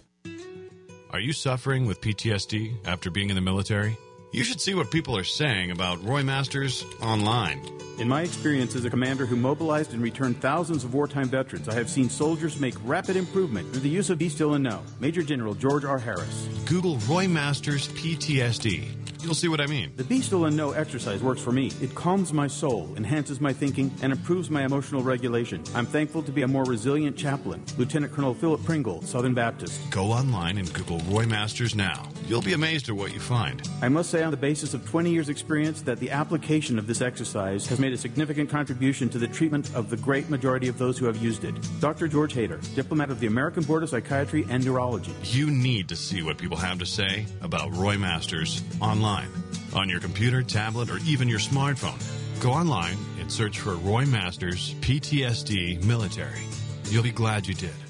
[1.11, 3.97] Are you suffering with PTSD after being in the military?
[4.31, 7.61] You should see what people are saying about Roy Masters online.
[7.97, 11.73] In my experience as a commander who mobilized and returned thousands of wartime veterans, I
[11.73, 14.83] have seen soldiers make rapid improvement through the use of Be Still and Know.
[14.99, 15.97] Major General George R.
[15.97, 16.47] Harris.
[16.65, 18.99] Google Roy Masters PTSD.
[19.21, 19.91] You'll see what I mean.
[19.97, 21.71] The Be Still and Know exercise works for me.
[21.81, 25.61] It calms my soul, enhances my thinking, and improves my emotional regulation.
[25.75, 27.61] I'm thankful to be a more resilient chaplain.
[27.77, 29.89] Lieutenant Colonel Philip Pringle, Southern Baptist.
[29.89, 32.07] Go online and Google Roy Masters now.
[32.27, 33.61] You'll be amazed at what you find.
[33.81, 37.01] I must say, on the basis of 20 years' experience, that the application of this
[37.01, 40.97] exercise has made a significant contribution to the treatment of the great majority of those
[40.97, 41.55] who have used it.
[41.79, 42.07] Dr.
[42.07, 45.13] George Hader, diplomat of the American Board of Psychiatry and Neurology.
[45.23, 49.29] You need to see what people have to say about Roy Masters online
[49.73, 52.01] on your computer, tablet, or even your smartphone.
[52.41, 56.41] Go online and search for Roy Masters PTSD Military.
[56.85, 57.88] You'll be glad you did.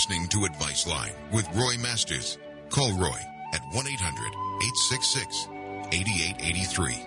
[0.00, 2.38] Listening to Advice Line with Roy Masters.
[2.70, 3.20] Call Roy
[3.52, 5.46] at 1 800 866
[5.92, 7.06] 8883.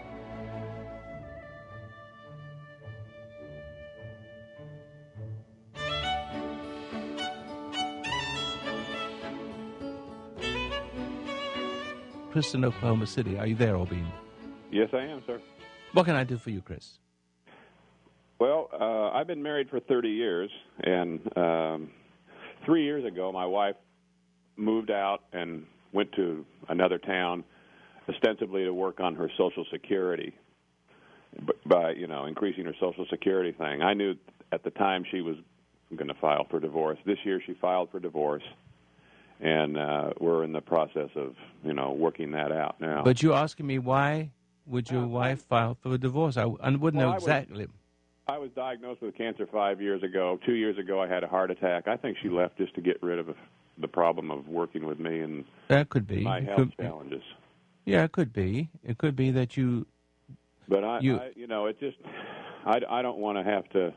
[12.31, 13.39] Chris in Oklahoma City.
[13.39, 14.05] Are you there, Albin?
[14.71, 15.41] Yes, I am, sir.
[15.93, 16.99] What can I do for you, Chris?
[18.37, 20.51] Well, uh, I've been married for 30 years,
[20.83, 21.89] and um,
[22.66, 23.76] three years ago, my wife
[24.57, 27.43] moved out and went to another town,
[28.09, 30.34] ostensibly to work on her Social Security,
[31.45, 33.82] b- by you know increasing her Social Security thing.
[33.82, 34.16] I knew
[34.51, 35.36] at the time she was
[35.95, 36.97] going to file for divorce.
[37.05, 38.43] This year, she filed for divorce,
[39.39, 43.03] and uh, we're in the process of you know working that out now.
[43.03, 44.32] But you're asking me why
[44.66, 46.38] would your wife file for a divorce?
[46.38, 47.68] I, I wouldn't Well, know I was- exactly.
[48.28, 50.39] I was diagnosed with cancer five years ago.
[50.45, 51.88] Two years ago, I had a heart attack.
[51.88, 53.28] I think she left just to get rid of
[53.80, 56.21] the problem of working with me and That could be.
[56.21, 57.24] my health could- challenges.
[57.86, 58.69] Yeah, it could be.
[58.86, 59.86] It could be that you.
[60.69, 61.97] But I, You- I you know, it just,
[62.65, 63.93] I, I don't want to have to.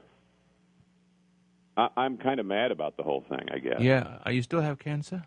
[1.76, 3.46] I, I'm kind of mad about the whole thing.
[3.52, 3.76] I guess.
[3.80, 4.18] Yeah.
[4.24, 5.22] Are you still have cancer?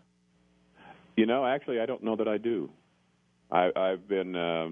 [1.16, 2.68] You know, actually, I don't know that I do.
[3.50, 4.68] I, I've been uh,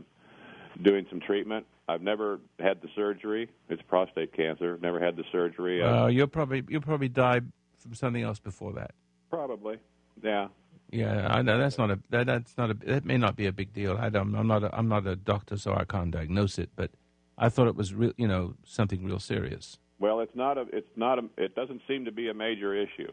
[0.83, 1.67] doing some treatment.
[1.89, 3.49] I've never had the surgery.
[3.69, 4.79] It's prostate cancer.
[4.83, 5.83] Never had the surgery.
[5.83, 7.41] Uh, Uh, you'll probably you'll probably die
[7.79, 8.93] from something else before that.
[9.31, 9.79] probably.
[10.23, 10.49] Yeah.
[10.91, 13.53] Yeah, I know that's not a that, that's not a that may not be a
[13.53, 13.97] big deal.
[13.99, 16.71] I don't, I'm not a, I'm not a doctor, so I can't diagnose it.
[16.77, 16.91] But
[17.37, 19.79] I thought it was real, you know, something real serious.
[19.99, 20.63] Well, it's not a.
[20.73, 21.25] It's not a.
[21.37, 23.13] It doesn't seem to be a major issue.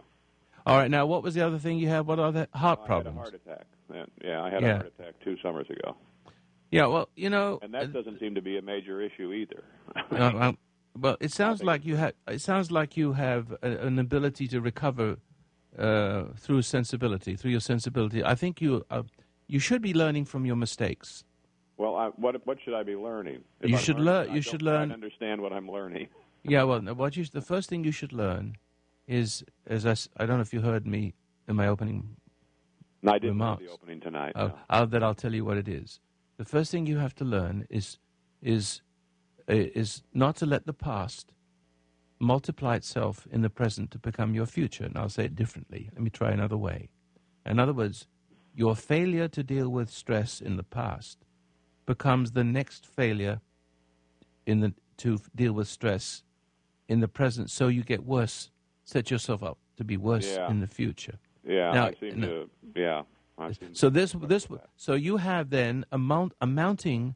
[0.66, 2.07] All right, now what was the other thing you had?
[2.07, 3.18] What other heart I problems?
[3.18, 4.07] had a heart attack.
[4.24, 4.70] Yeah, I had Yeah.
[4.70, 5.97] a heart attack two summers ago,
[6.72, 9.63] Yeah, well, you know, and that doesn't seem to be a major issue either.
[10.11, 10.51] uh, uh,
[10.99, 12.13] well, it sounds like you have.
[12.28, 15.18] It sounds like you have a, an ability to recover
[15.78, 18.24] uh, through sensibility, through your sensibility.
[18.24, 19.03] I think you uh,
[19.47, 21.24] you should be learning from your mistakes.
[21.78, 23.43] Well, I, what what should I be learning?
[23.61, 26.07] If You I'm should learning, learn- you should learn- Understand what I'm learning.
[26.47, 28.55] Yeah, well, what you the first thing you should learn
[29.07, 31.16] is, as I, I don't know if you heard me
[31.47, 32.18] in my opening
[33.01, 33.63] And I didn't remarks.
[33.63, 34.34] the opening tonight.
[34.36, 34.59] Oh, no.
[34.70, 35.99] I'll, that I'll tell you what it is.
[36.38, 37.97] The first thing you have to learn is
[38.41, 38.81] is
[39.49, 41.33] uh, is not to let the past
[42.19, 44.86] multiply itself in the present to become your future.
[44.86, 45.89] And I'll say it differently.
[45.93, 46.89] Let me try another way.
[47.45, 48.07] In other words,
[48.55, 51.17] your failure to deal with stress in the past
[51.86, 53.41] becomes the next failure
[54.45, 56.23] in the to deal with stress
[56.88, 57.49] in the present.
[57.49, 58.49] So you get worse.
[58.86, 60.49] Set yourself up to be worse Yeah.
[60.49, 61.17] in the future.
[61.43, 62.49] Yeah, Now, I seem to.
[62.75, 63.03] Yeah,
[63.73, 67.15] So this this so you have then a mount a mounting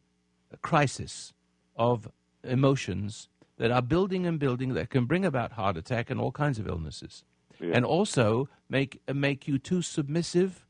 [0.61, 1.33] crisis
[1.75, 2.09] of
[2.43, 6.59] emotions that are building and building that can bring about heart attack and all kinds
[6.59, 7.23] of illnesses,
[7.59, 7.71] Yeah.
[7.75, 10.65] and also make make you too submissive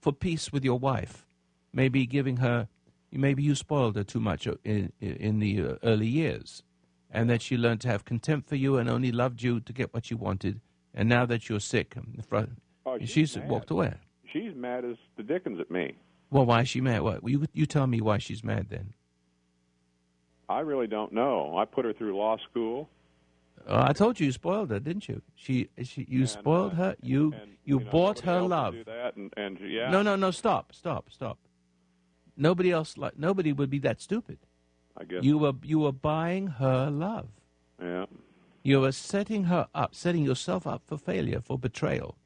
[0.00, 1.26] for peace with your wife.
[1.72, 2.68] Maybe giving her,
[3.10, 6.62] maybe you spoiled her too much in in the uh, early years,
[7.10, 9.92] and that she learned to have contempt for you and only loved you to get
[9.94, 10.60] what you wanted.
[10.94, 12.50] And now that you're sick, and fr-
[12.84, 13.94] Oh, she's, she's walked away.
[14.32, 15.94] She's mad as the dickens at me.
[16.30, 17.02] Well, why is she mad?
[17.02, 18.94] What you you tell me why she's mad then?
[20.48, 21.56] I really don't know.
[21.56, 22.88] I put her through law school.
[23.66, 25.22] Oh, I told you you spoiled her, didn't you?
[25.36, 26.96] She, she you spoiled uh, her.
[27.00, 27.32] You,
[27.64, 28.74] you, bought her love.
[28.86, 29.88] that, and, and yeah.
[29.90, 30.30] No, no, no.
[30.30, 31.38] Stop, stop, stop.
[32.36, 34.38] Nobody else like nobody would be that stupid.
[34.96, 35.22] I guess.
[35.22, 37.28] You were you were buying her love.
[37.80, 38.06] Yeah.
[38.62, 42.16] You were setting her up, setting yourself up for failure, for betrayal.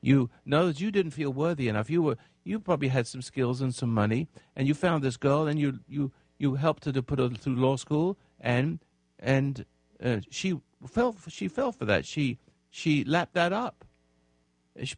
[0.00, 1.90] You know that you didn't feel worthy enough.
[1.90, 5.46] You were you probably had some skills and some money, and you found this girl,
[5.46, 8.78] and you you you helped her to put her through law school, and
[9.18, 9.64] and
[10.02, 12.06] uh, she fell she fell for that.
[12.06, 12.38] She
[12.70, 13.84] she lapped that up,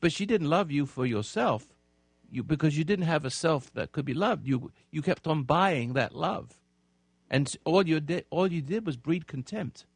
[0.01, 1.69] but she didn't love you for yourself,
[2.31, 4.47] you because you didn't have a self that could be loved.
[4.47, 6.61] You you kept on buying that love,
[7.31, 9.87] and all you did all you did was breed contempt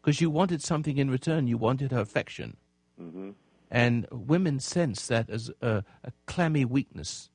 [0.00, 1.48] because you wanted something in return.
[1.48, 2.56] You wanted her affection.
[2.96, 3.30] hmm
[3.70, 7.30] And women sense that as a, a clammy weakness,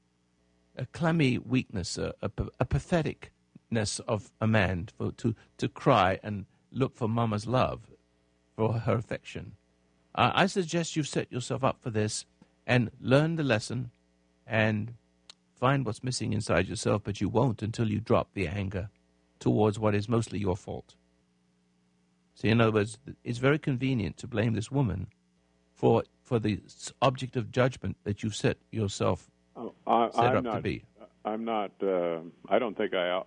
[0.78, 6.46] a clammy weakness, a, a, a patheticness of a man for, to, to cry and
[6.72, 7.82] look for mama's love,
[8.56, 9.54] for her affection.
[10.16, 12.26] I I suggest you set yourself up for this
[12.68, 13.92] and learn the lesson
[14.46, 14.94] and
[15.60, 18.90] find what's missing inside yourself, but you won't until you drop the anger
[19.40, 20.96] towards what is mostly your fault.
[22.36, 25.08] So, in other words, it's very convenient to blame this woman
[25.74, 26.60] for for the
[27.02, 30.84] object of judgment that you've set yourself Oh, I, set I'm up not, to be.
[31.26, 31.72] I'm not.
[31.84, 33.24] Uh, I don't think I.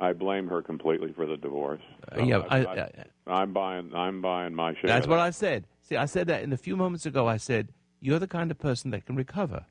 [0.00, 1.82] I blame her completely for the divorce.
[2.10, 3.94] Uh, yeah, I'm, I- I'm buying.
[3.94, 4.88] I'm buying my share.
[4.88, 5.26] That's what that.
[5.26, 5.66] I said.
[5.82, 7.28] See, I said that in a few moments ago.
[7.28, 7.68] I said
[8.00, 9.66] you're the kind of person that can recover,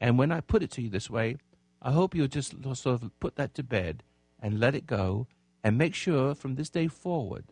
[0.00, 1.36] and when I put it to you this way,
[1.82, 4.02] I hope you'll just sort of put that to bed
[4.42, 5.28] and let it go,
[5.62, 7.44] and make sure from this day forward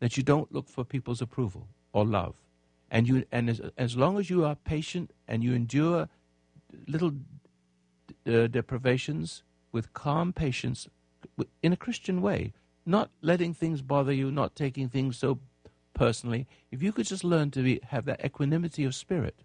[0.00, 2.34] that you don't look for people's approval or love,
[2.94, 6.08] and you and as, as long as you are patient and you endure
[6.86, 7.12] little
[8.26, 9.42] uh, deprivations
[9.72, 10.86] with calm patience
[11.60, 12.52] in a Christian way,
[12.86, 15.40] not letting things bother you, not taking things so
[15.92, 16.46] personally.
[16.70, 19.40] If you could just learn to be, have that equanimity of spirit,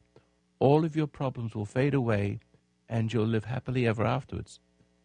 [0.60, 2.40] all of your problems will fade away
[2.88, 4.60] and you'll live happily ever afterwards.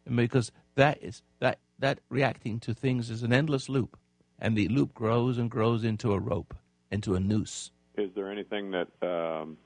[0.04, 3.96] And because that is that that reacting to things is an endless loop,
[4.38, 6.54] and the loop grows and grows into a rope,
[6.90, 7.70] into a noose.
[7.96, 9.56] Is there anything that um,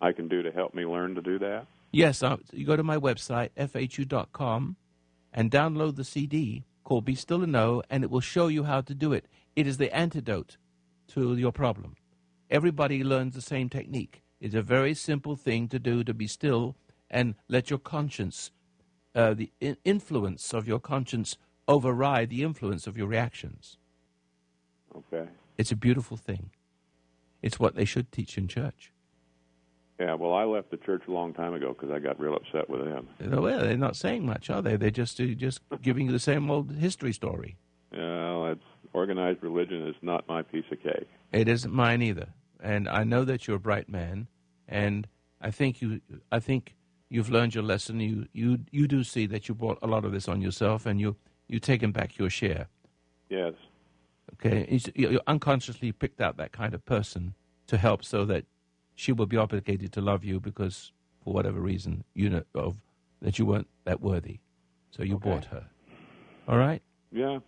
[0.00, 1.66] I can do to help me learn to do that?
[1.90, 4.76] Yes, uh, you go to my website, fhu.com,
[5.32, 8.80] and download the CD called Be Still and Know, and it will show you how
[8.80, 9.26] to do it.
[9.54, 10.56] It is the antidote
[11.08, 11.96] to your problem.
[12.50, 14.22] Everybody learns the same technique.
[14.40, 16.76] It's a very simple thing to do to be still
[17.10, 18.50] and let your conscience,
[19.14, 21.36] uh, the in- influence of your conscience,
[21.68, 23.76] override the influence of your reactions.
[24.96, 25.28] Okay.
[25.58, 26.50] It's a beautiful thing.
[27.42, 28.92] It's what they should teach in church.
[29.98, 30.14] Yeah.
[30.14, 32.84] Well, I left the church a long time ago because I got real upset with
[32.84, 33.08] them.
[33.20, 34.76] Well, they're not saying much, are they?
[34.76, 37.56] They're just uh, just giving you the same old history story.
[37.92, 41.08] Well, it's organized religion is not my piece of cake.
[41.32, 42.28] It isn't mine either.
[42.60, 44.28] And I know that you're a bright man,
[44.68, 45.08] and
[45.40, 46.76] I think you I think
[47.08, 48.00] you've learned your lesson.
[48.00, 51.00] You you you do see that you brought a lot of this on yourself, and
[51.00, 51.16] you
[51.48, 52.68] you taken back your share.
[53.28, 53.54] Yes.
[54.44, 57.34] Okay, It's- you you unconsciously picked out that kind of person
[57.68, 58.44] to help, so that
[58.96, 62.82] she will be obligated to love you because for whatever reason you know of
[63.20, 64.40] that you weren't that worthy,
[64.90, 65.68] so you bought her.
[66.48, 66.82] All right.
[67.12, 67.38] Yeah.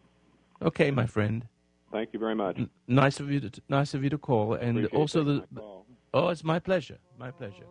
[0.62, 1.48] Okay, my friend.
[1.90, 2.58] Thank you very much.
[2.58, 5.40] N- nice of you to nice of you to call, and Appreciate also the.
[5.54, 5.86] call.
[6.12, 6.98] Oh, it's my pleasure.
[7.18, 7.66] My pleasure.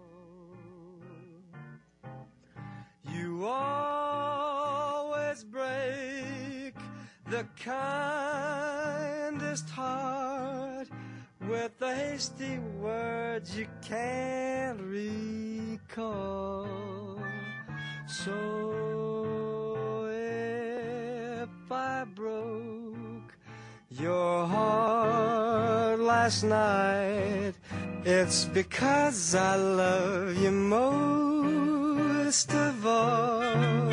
[3.10, 6.76] You always break
[7.30, 7.48] the
[9.54, 10.88] kindest heart
[11.48, 16.68] with the hasty words you can't recall.
[18.08, 23.38] So if I broke
[23.92, 27.54] your heart last night,
[28.04, 33.93] it's because I love you most of all.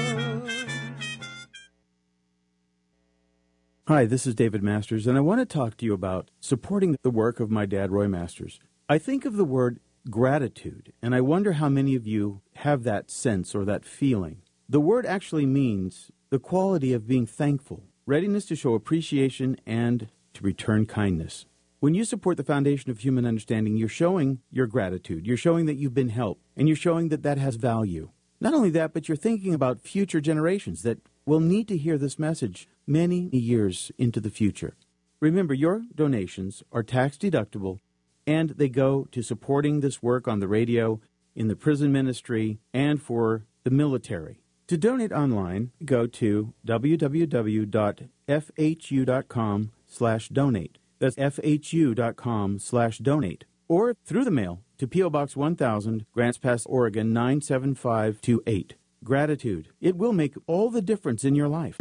[3.91, 7.11] Hi, this is David Masters, and I want to talk to you about supporting the
[7.11, 8.61] work of my dad, Roy Masters.
[8.89, 13.11] I think of the word gratitude, and I wonder how many of you have that
[13.11, 14.43] sense or that feeling.
[14.69, 20.45] The word actually means the quality of being thankful, readiness to show appreciation, and to
[20.45, 21.47] return kindness.
[21.81, 25.27] When you support the foundation of human understanding, you're showing your gratitude.
[25.27, 28.11] You're showing that you've been helped, and you're showing that that has value.
[28.41, 32.19] Not only that, but you're thinking about future generations that will need to hear this
[32.19, 34.75] message many years into the future.
[35.21, 37.79] Remember, your donations are tax deductible
[38.27, 41.01] and they go to supporting this work on the radio,
[41.35, 44.41] in the prison ministry, and for the military.
[44.69, 47.71] To donate online, go to www.fhu.com
[49.89, 50.79] slash donate.
[51.01, 53.45] That's fhu.com slash donate.
[53.69, 55.11] Or through the mail to P.O.
[55.11, 58.75] Box 1000, Grants Pass, Oregon 97528.
[59.03, 59.69] Gratitude.
[59.81, 61.81] It will make all the difference in your life.